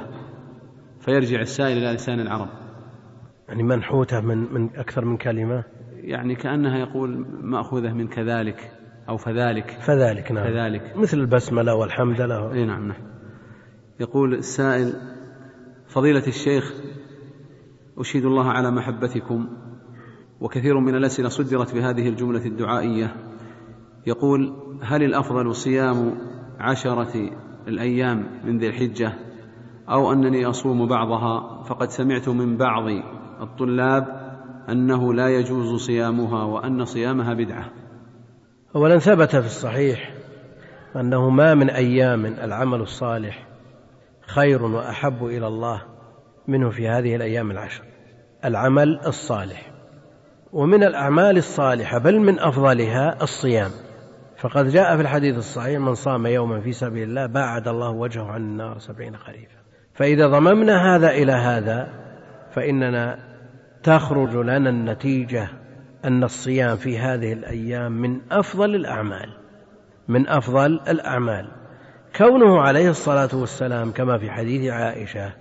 [0.99, 2.49] فيرجع السائل إلى لسان العرب.
[3.47, 5.63] يعني منحوتة من من أكثر من كلمة؟
[5.93, 8.71] يعني كأنها يقول مأخوذة من كذلك
[9.09, 9.77] أو فذلك.
[9.88, 10.43] فذلك نعم.
[10.43, 10.97] فذلك.
[10.97, 13.01] مثل البسملة والحمدلة أي نعم نعم.
[13.99, 14.93] يقول السائل
[15.88, 16.73] فضيلة الشيخ
[17.97, 19.47] أشهد الله على محبتكم
[20.41, 23.15] وكثير من الأسئلة صدرت بهذه الجملة الدعائية.
[24.07, 26.15] يقول هل الأفضل صيام
[26.59, 29.14] عشرة الأيام من ذي الحجة
[29.89, 32.84] أو أنني أصوم بعضها فقد سمعت من بعض
[33.41, 34.24] الطلاب
[34.70, 37.66] أنه لا يجوز صيامها وأن صيامها بدعة.
[38.76, 40.14] أولا ثبت في الصحيح
[40.95, 43.47] أنه ما من أيام العمل الصالح
[44.22, 45.82] خير وأحب إلى الله
[46.47, 47.84] منه في هذه الأيام العشر.
[48.45, 49.72] العمل الصالح.
[50.53, 53.72] ومن الأعمال الصالحة بل من أفضلها الصيام.
[54.44, 58.41] فقد جاء في الحديث الصحيح من صام يوما في سبيل الله باعد الله وجهه عن
[58.41, 59.58] النار سبعين خريفا.
[59.94, 61.89] فإذا ضممنا هذا إلى هذا
[62.52, 63.20] فإننا
[63.84, 65.48] تخرج لنا النتيجة
[66.06, 69.30] أن الصيام في هذه الأيام من أفضل الأعمال
[70.08, 71.48] من أفضل الأعمال.
[72.16, 75.34] كونه عليه الصلاة والسلام كما في حديث عائشة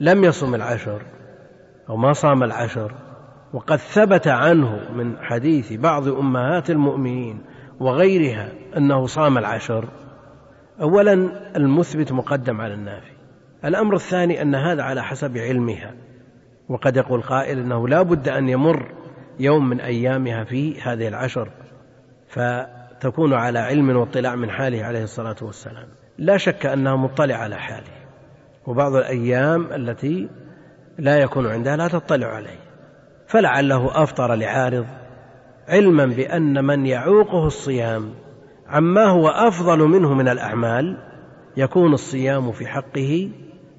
[0.00, 1.02] لم يصم العشر
[1.88, 2.92] أو ما صام العشر
[3.52, 9.88] وقد ثبت عنه من حديث بعض أمهات المؤمنين وغيرها أنه صام العشر.
[10.80, 11.12] أولا
[11.56, 13.12] المثبت مقدم على النافي.
[13.64, 15.94] الأمر الثاني أن هذا على حسب علمها.
[16.68, 18.92] وقد يقول قائل أنه لا بد أن يمر
[19.40, 21.50] يوم من أيامها في هذه العشر
[22.28, 25.88] فتكون على علم واطلاع من حاله عليه الصلاة والسلام.
[26.18, 27.96] لا شك أنها مطلع على حاله.
[28.66, 30.28] وبعض الأيام التي
[30.98, 32.58] لا يكون عندها لا تطلع عليه.
[33.26, 34.86] فلعله أفطر لعارض
[35.68, 38.10] علما بأن من يعوقه الصيام
[38.68, 40.96] عما هو أفضل منه من الأعمال
[41.56, 43.30] يكون الصيام في حقه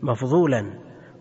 [0.01, 0.65] مفضولا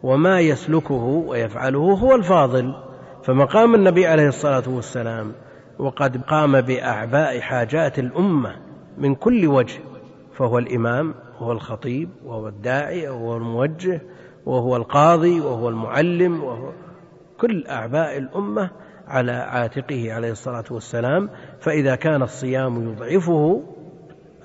[0.02, 2.74] وما يسلكه ويفعله هو الفاضل.
[3.22, 5.32] فمقام النبي عليه الصلاة والسلام
[5.78, 8.56] وقد قام بأعباء حاجات الأمة
[8.98, 9.80] من كل وجه
[10.32, 14.02] فهو الإمام وهو الخطيب وهو الداعي وهو الموجه
[14.46, 16.72] وهو القاضي وهو المعلم وهو
[17.40, 18.70] كل أعباء الأمة
[19.08, 21.30] على عاتقه عليه الصلاة والسلام
[21.60, 23.62] فإذا كان الصيام يضعفه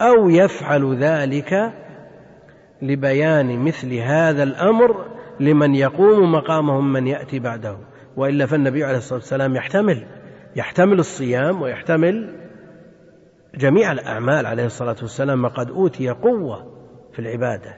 [0.01, 1.73] أو يفعل ذلك
[2.81, 5.05] لبيان مثل هذا الأمر
[5.39, 7.77] لمن يقوم مقامهم من يأتي بعده.
[8.17, 10.07] وإلا فالنبي عليه الصلاة والسلام يحتمل
[10.55, 12.35] يحتمل الصيام ويحتمل
[13.55, 16.71] جميع الأعمال عليه الصلاة والسلام وقد أوتي قوة
[17.13, 17.75] في العبادة.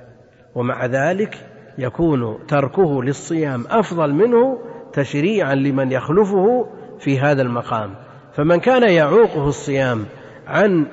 [0.55, 1.38] ومع ذلك
[1.77, 6.67] يكون تركه للصيام أفضل منه تشريعا لمن يخلفه
[6.99, 7.95] في هذا المقام.
[8.33, 10.05] فمن كان يعوقه الصيام
[10.47, 10.85] عن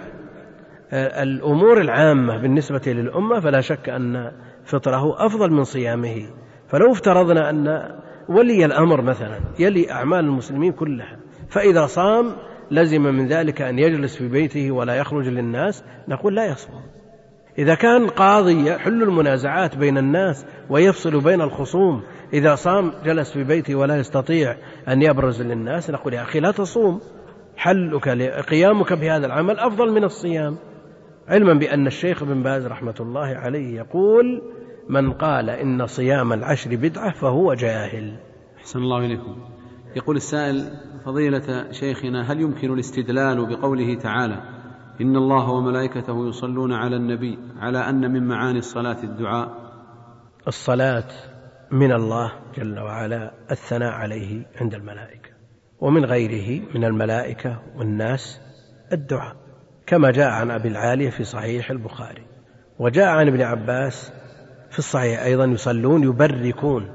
[0.93, 4.33] الأمور العامة بالنسبة للأمة فلا شك أن
[4.65, 6.27] فطره أفضل من صيامه.
[6.69, 7.91] فلو افترضنا أن
[8.29, 11.17] ولي الأمر مثلا يلي أعمال المسلمين كلها
[11.49, 12.27] فإذا صام
[12.71, 16.83] لزم من ذلك أن يجلس في بيته ولا يخرج للناس نقول لا يصوم.
[17.61, 22.03] إذا كان قاضي يحل المنازعات بين الناس ويفصل بين الخصوم
[22.33, 24.57] إذا صام جلس في بيته ولا يستطيع
[24.89, 27.01] أن يبرز للناس نقول يا أخي لا تصوم.
[27.57, 28.09] حلك
[28.51, 30.57] قيامك بهذا العمل أفضل من الصيام.
[31.29, 34.43] علما بأن الشيخ بن باز رحمة الله عليه يقول
[34.89, 38.17] من قال إن صيام العشر بدعة فهو جاهل.
[38.59, 39.37] أحسن الله إليكم.
[39.97, 40.71] يقول السائل
[41.05, 44.60] فضيلة شيخنا هل يمكن الاستدلال بقوله تعالى
[45.01, 49.49] إن الله وملائكته يصلون على النبي على أن من معاني الصلاة الدعاء.
[50.49, 51.09] الصلاة
[51.71, 55.31] من الله جل وعلا الثناء عليه عند الملائكة
[55.81, 58.41] ومن غيره من الملائكة والناس
[58.93, 59.37] الدعاء
[59.87, 62.27] كما جاء عن أبي العالية في صحيح البخاري.
[62.79, 64.13] وجاء عن ابن عباس
[64.71, 66.91] في الصحيح أيضا يصلون يبركون.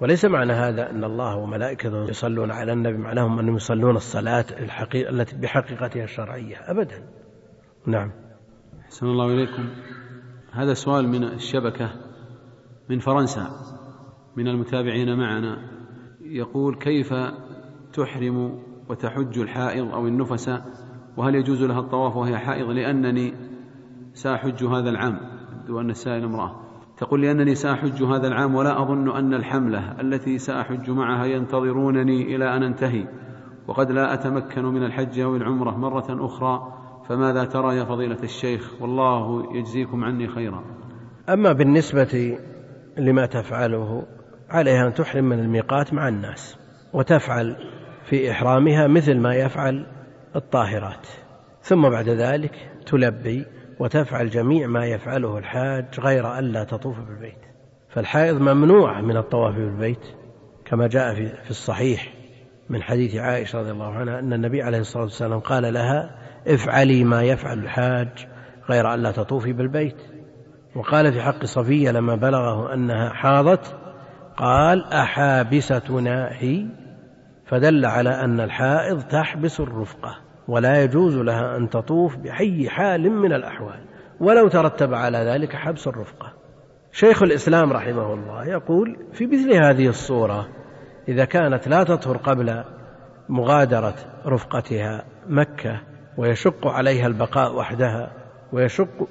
[0.00, 5.36] وليس معنى هذا أن الله وملائكته يصلون على النبي معناهم أنهم يصلون الصلاة الحقيقة التي
[5.36, 7.17] بحقيقتها الشرعية أبدا.
[7.88, 8.10] نعم.
[8.84, 9.68] أحسن الله إليكم.
[10.52, 11.90] هذا سؤال من الشبكة
[12.90, 13.46] من فرنسا
[14.36, 15.58] من المتابعين معنا.
[16.20, 17.14] يقول كيف
[17.92, 18.58] تحرم
[18.88, 20.50] وتحج الحائض أو النفس؟
[21.16, 23.34] وهل يجوز لها الطواف وهي حائض؟ لأنني
[24.12, 25.20] سأحج هذا العام.
[25.60, 26.60] يبدو أن السائل امرأة.
[26.96, 32.62] تقول لأنني سأحج هذا العام ولا أظن أن الحملة التي سأحج معها ينتظرونني إلى أن
[32.62, 33.08] أنتهي
[33.66, 36.77] وقد لا أتمكن من الحج أو العمرة مرة أخرى.
[37.08, 40.64] فماذا ترى يا فضيلة الشيخ؟ والله يجزيكم عني خيرا.
[41.28, 42.38] أما بالنسبة
[42.98, 44.06] لما تفعله
[44.50, 46.58] عليها أن تحرم من الميقات مع الناس
[46.92, 47.56] وتفعل
[48.04, 49.86] في إحرامها مثل ما يفعل
[50.36, 51.06] الطاهرات.
[51.62, 53.46] ثم بعد ذلك تلبي
[53.80, 57.38] وتفعل جميع ما يفعله الحاج غير ألا تطوف بالبيت.
[57.88, 60.06] فالحائض ممنوع من الطواف بالبيت
[60.64, 62.14] كما جاء في الصحيح
[62.70, 67.22] من حديث عائشة رضي الله عنها أن النبي عليه الصلاة والسلام قال لها افعلي ما
[67.22, 68.28] يفعل الحاج
[68.70, 70.02] غير ألا تطوفي بالبيت.
[70.76, 73.76] وقال في حق صفية لما بلغه أنها حاضت
[74.36, 76.66] قال أحابستنا هي؟
[77.46, 80.16] فدل على أن الحائض تحبس الرفقة
[80.48, 83.80] ولا يجوز لها أن تطوف بأي حال من الأحوال
[84.20, 86.32] ولو ترتب على ذلك حبس الرفقة.
[86.92, 90.48] شيخ الإسلام رحمه الله يقول في مثل هذه الصورة
[91.08, 92.64] إذا كانت لا تطهر قبل
[93.28, 93.94] مغادرة
[94.26, 95.80] رفقتها مكة
[96.18, 98.12] ويشق عليها البقاء وحدها
[98.52, 99.08] ويشق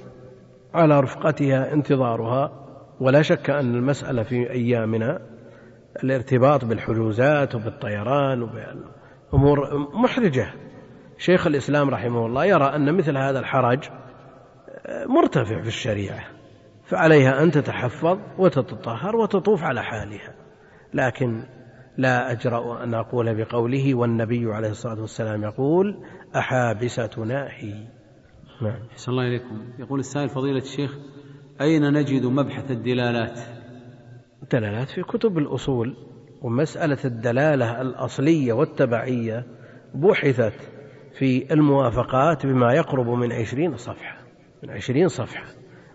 [0.74, 2.64] على رفقتها انتظارها.
[3.00, 5.20] ولا شك أن المسألة في أيامنا
[6.04, 9.58] الارتباط بالحجوزات وبالطيران وبأمور
[10.02, 10.54] محرجة.
[11.18, 13.88] شيخ الإسلام رحمه الله يرى أن مثل هذا الحرج
[15.06, 16.24] مرتفع في الشريعة
[16.84, 20.34] فعليها أن تتحفظ وتتطهر وتطوف على حالها.
[20.94, 21.42] لكن
[21.98, 26.04] لا أجرأ أن أقول بقوله والنبي عليه الصلاة والسلام يقول
[26.36, 27.74] أحابستنا هي.
[28.62, 28.82] نعم.
[28.90, 29.62] أحسن الله إليكم.
[29.78, 30.98] يقول السائل فضيلة الشيخ
[31.60, 33.38] أين نجد مبحث الدلالات؟
[34.42, 35.96] الدلالات في كتب الأصول
[36.42, 39.46] ومسألة الدلالة الأصلية والتبعية
[39.94, 40.70] بحثت
[41.18, 44.18] في الموافقات بما يقرب من عشرين صفحة
[44.62, 45.44] من عشرين صفحة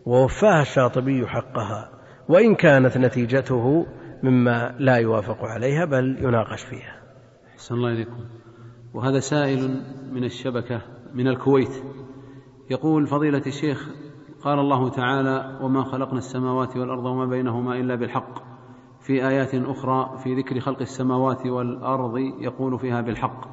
[0.05, 1.89] ووفاها الشاطبي حقها
[2.29, 3.85] وإن كانت نتيجته
[4.23, 7.01] مما لا يوافق عليها بل يناقش فيها.
[7.53, 8.25] أحسن الله إليكم.
[8.93, 10.81] وهذا سائل من الشبكة
[11.13, 11.83] من الكويت.
[12.69, 13.89] يقول فضيلة الشيخ
[14.41, 18.39] قال الله تعالى وما خلقنا السماوات والأرض وما بينهما إلا بالحق.
[18.99, 23.47] في آيات أخرى في ذكر خلق السماوات والأرض يقول فيها بالحق.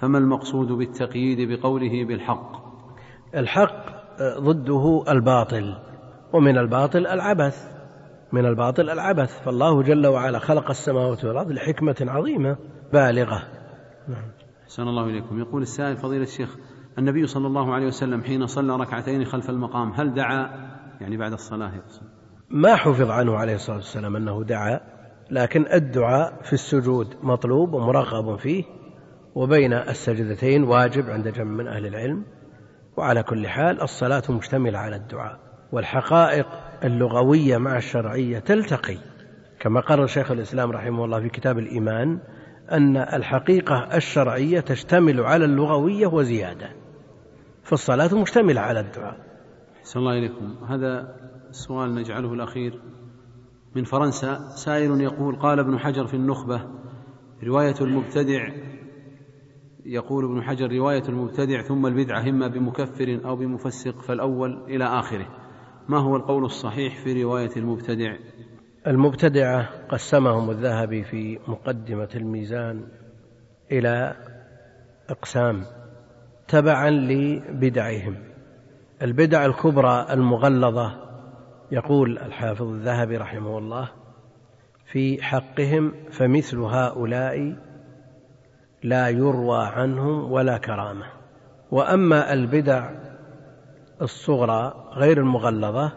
[0.00, 2.52] فما المقصود بالتقييد بقوله بالحق؟
[3.34, 3.84] الحق
[4.38, 5.76] ضده الباطل
[6.32, 7.71] ومن الباطل العبث.
[8.32, 9.42] من الباطل العبث.
[9.42, 12.56] فالله جل وعلا خلق السماوات والأرض لحكمة عظيمة
[12.92, 13.42] بالغة.
[14.08, 14.24] نعم.
[14.64, 15.38] أحسن الله إليكم.
[15.38, 16.56] يقول السائل فضيلة الشيخ
[16.98, 20.50] النبي صلى الله عليه وسلم حين صلى ركعتين خلف المقام هل دعا؟
[21.00, 22.02] يعني بعد الصلاة يقصد.
[22.50, 24.80] ما حفظ عنه عليه الصلاة والسلام أنه دعا
[25.30, 28.64] لكن الدعاء في السجود مطلوب ومرغب فيه
[29.34, 32.24] وبين السجدتين واجب عند جمع من أهل العلم.
[32.96, 35.38] وعلى كل حال الصلاة مشتملة على الدعاء.
[35.72, 36.46] والحقائق
[36.84, 38.96] اللغوية مع الشرعية تلتقي.
[39.60, 42.18] كما قرر شيخ الإسلام رحمه الله في كتاب الإيمان
[42.72, 46.70] أن الحقيقة الشرعية تشتمل على اللغوية وزيادة
[47.62, 49.16] فالصلاة مشتملة على الدعاء.
[49.80, 50.64] أحسن الله إليكم.
[50.68, 51.16] هذا
[51.50, 52.80] السؤال نجعله الأخير
[53.76, 54.48] من فرنسا.
[54.56, 56.60] سائل يقول قال ابن حجر في النخبة
[57.44, 58.48] رواية المبتدع
[59.84, 65.41] يقول ابن حجر رواية المبتدع ثم البدعة إما بمكفر أو بمفسق فالأول إلى آخره.
[65.88, 68.16] ما هو القول الصحيح في رواية المبتدع؟
[68.86, 72.84] المبتدعة قسمهم الذهبي في مقدمة الميزان
[73.72, 74.16] إلى
[75.08, 75.64] أقسام
[76.48, 78.16] تبعا لبدعهم.
[79.02, 80.94] البدع الكبرى المغلظة
[81.72, 83.88] يقول الحافظ الذهبي رحمه الله
[84.92, 87.56] في حقهم فمثل هؤلاء
[88.82, 91.06] لا يروى عنهم ولا كرامة.
[91.70, 92.90] وأما البدع
[94.02, 95.92] الصغرى غير المغلظة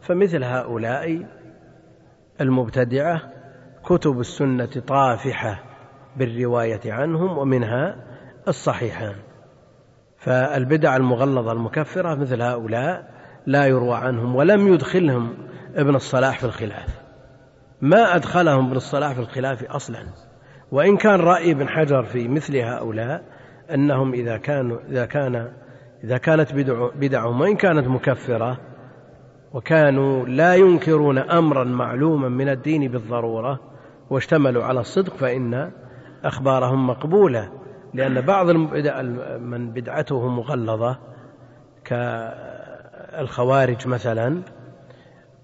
[0.00, 1.26] فمثل هؤلاء
[2.40, 3.22] المبتدعة
[3.84, 5.62] كتب السنة طافحة
[6.16, 7.96] بالرواية عنهم ومنها
[8.48, 9.14] الصحيحان.
[10.16, 13.10] فالبدع المغلظة المكفرة مثل هؤلاء
[13.46, 15.36] لا يروى عنهم ولم يدخلهم
[15.74, 17.00] ابن الصلاح في الخلاف.
[17.80, 20.06] ما أدخلهم ابن الصلاح في الخلاف أصلا.
[20.72, 23.22] وإن كان رأي ابن حجر في مثل هؤلاء
[23.74, 25.52] أنهم إذا كانوا إذا كان
[26.04, 28.58] إذا كانت بدع بدعهم وإن كانت مكفرة
[29.52, 33.60] وكانوا لا ينكرون أمرا معلوما من الدين بالضرورة
[34.10, 35.70] واشتملوا على الصدق فإن
[36.24, 37.52] أخبارهم مقبولة.
[37.94, 38.50] لأن بعض
[39.40, 40.98] من بدعته مغلظة
[41.84, 44.42] كالخوارج مثلا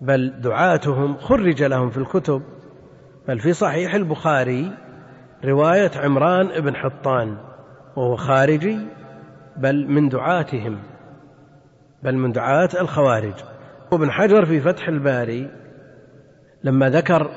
[0.00, 2.42] بل دعاتهم خرج لهم في الكتب.
[3.28, 4.72] بل في صحيح البخاري
[5.44, 7.36] رواية عمران بن حطان
[7.96, 8.78] وهو خارجي
[9.56, 10.78] بل من دعاتهم
[12.02, 13.34] بل من دعاة الخوارج.
[13.92, 15.50] وابن حجر في فتح الباري
[16.64, 17.30] لما ذكر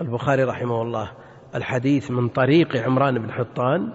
[0.00, 1.10] البخاري رحمه الله
[1.54, 3.92] الحديث من طريق عمران بن حطان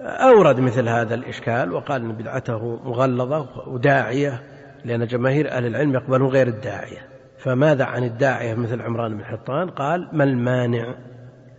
[0.00, 4.42] أورد مثل هذا الإشكال وقال أن بدعته مغلظة وداعية
[4.84, 7.08] لأن جماهير أهل العلم يقبلون غير الداعية.
[7.38, 10.94] فماذا عن الداعية مثل عمران بن حطان؟ قال ما المانع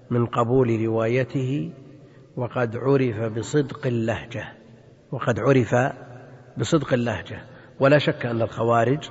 [0.09, 1.73] من قبول روايته
[2.35, 4.62] وقد عرف بصدق اللهجة.
[5.13, 5.75] وقد عرف
[6.57, 7.41] بصدق اللهجة.
[7.79, 9.09] ولا شك أن الخوارج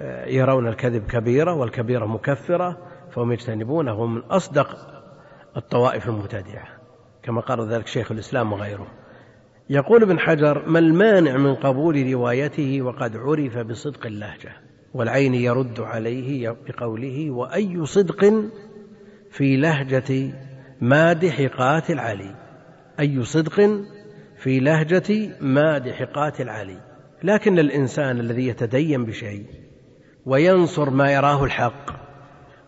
[0.00, 2.78] آه، يرون الكذب كبيرة والكبيرة مكفرة
[3.10, 4.76] فهم يجتنبونه من أصدق
[5.56, 6.68] الطوائف المبتدعة
[7.22, 8.86] كما قال ذلك شيخ الإسلام وغيره.
[9.70, 14.52] يقول ابن حجر ما المانع من قبول روايته وقد عرف بصدق اللهجة؟
[14.94, 18.24] والعين يرد عليه بقوله وأي صدق
[19.30, 20.32] في لهجة
[20.80, 22.34] مادح قاتل علي؟
[23.00, 23.60] أي صدق
[24.44, 26.80] في لهجة مادح قاتل علي
[27.22, 29.46] لكن الإنسان الذي يتدين بشيء
[30.26, 31.90] وينصر ما يراه الحق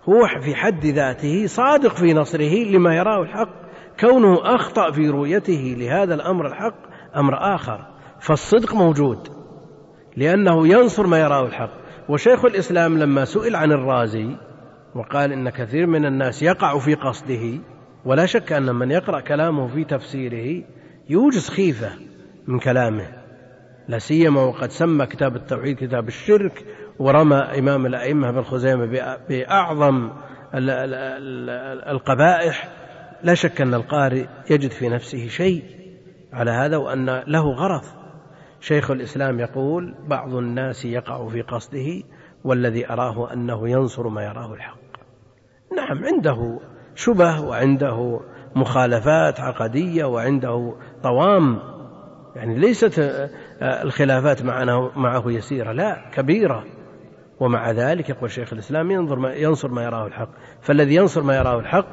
[0.09, 3.49] هو في حد ذاته صادق في نصره لما يراه الحق
[4.01, 6.77] كونه أخطأ في رؤيته لهذا الأمر الحق
[7.17, 7.87] أمر آخر
[8.21, 9.29] فالصدق موجود
[10.17, 11.73] لأنه ينصر ما يراه الحق.
[12.09, 14.37] وشيخ الإسلام لما سئل عن الرازي
[14.95, 17.61] وقال إن كثير من الناس يقع في قصده
[18.05, 20.65] ولا شك أن من يقرأ كلامه في تفسيره
[21.09, 21.91] يوجز خيفة
[22.47, 23.07] من كلامه.
[23.89, 26.65] لا سيما وقد سمى كتاب التوحيد كتاب الشرك
[26.99, 28.87] ورمى إمام الأئمة بن خزيمة
[29.29, 30.11] بأعظم
[31.91, 32.69] القبائح.
[33.23, 35.65] لا شك أن القارئ يجد في نفسه شيء
[36.33, 37.85] على هذا وأن له غرض.
[38.61, 42.03] شيخ الإسلام يقول بعض الناس يقع في قصده
[42.45, 44.79] والذي أراه أنه ينصر ما يراه الحق.
[45.77, 46.61] نعم عنده
[46.95, 48.21] شبه وعنده
[48.57, 51.59] مخالفات عقدية وعنده طوام
[52.37, 53.21] يعني ليست
[53.63, 56.65] الخلافات معنا معه يسيرة لا كبيرة.
[57.41, 60.29] ومع ذلك يقول شيخ الإسلام ينظر ما ينصر ما يراه الحق.
[60.61, 61.87] فالذي ينصر ما يراه الحق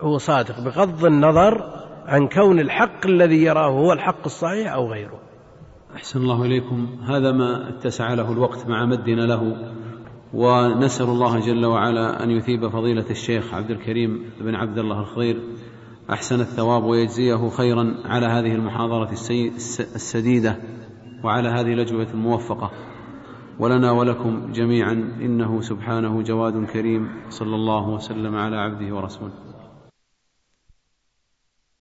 [0.00, 1.62] هو صادق بغض النظر
[2.06, 5.20] عن كون الحق الذي يراه هو الحق الصحيح أو غيره.
[5.94, 6.86] أحسن الله إليكم.
[7.08, 9.56] هذا ما اتسع له الوقت مع مدنا له.
[10.34, 15.40] ونسأل الله جل وعلا أن يثيب فضيلة الشيخ عبد الكريم بن عبد الله الخضير
[16.12, 19.10] أحسن الثواب ويجزيه خيرا على هذه المحاضرة
[19.94, 20.56] السديدة
[21.24, 22.70] وعلى هذه الأجوبة الموفقة.
[23.58, 29.49] ولنا ولكم جميعا إنه سبحانه جواد كريم صلى الله وسلم على عبده ورسوله.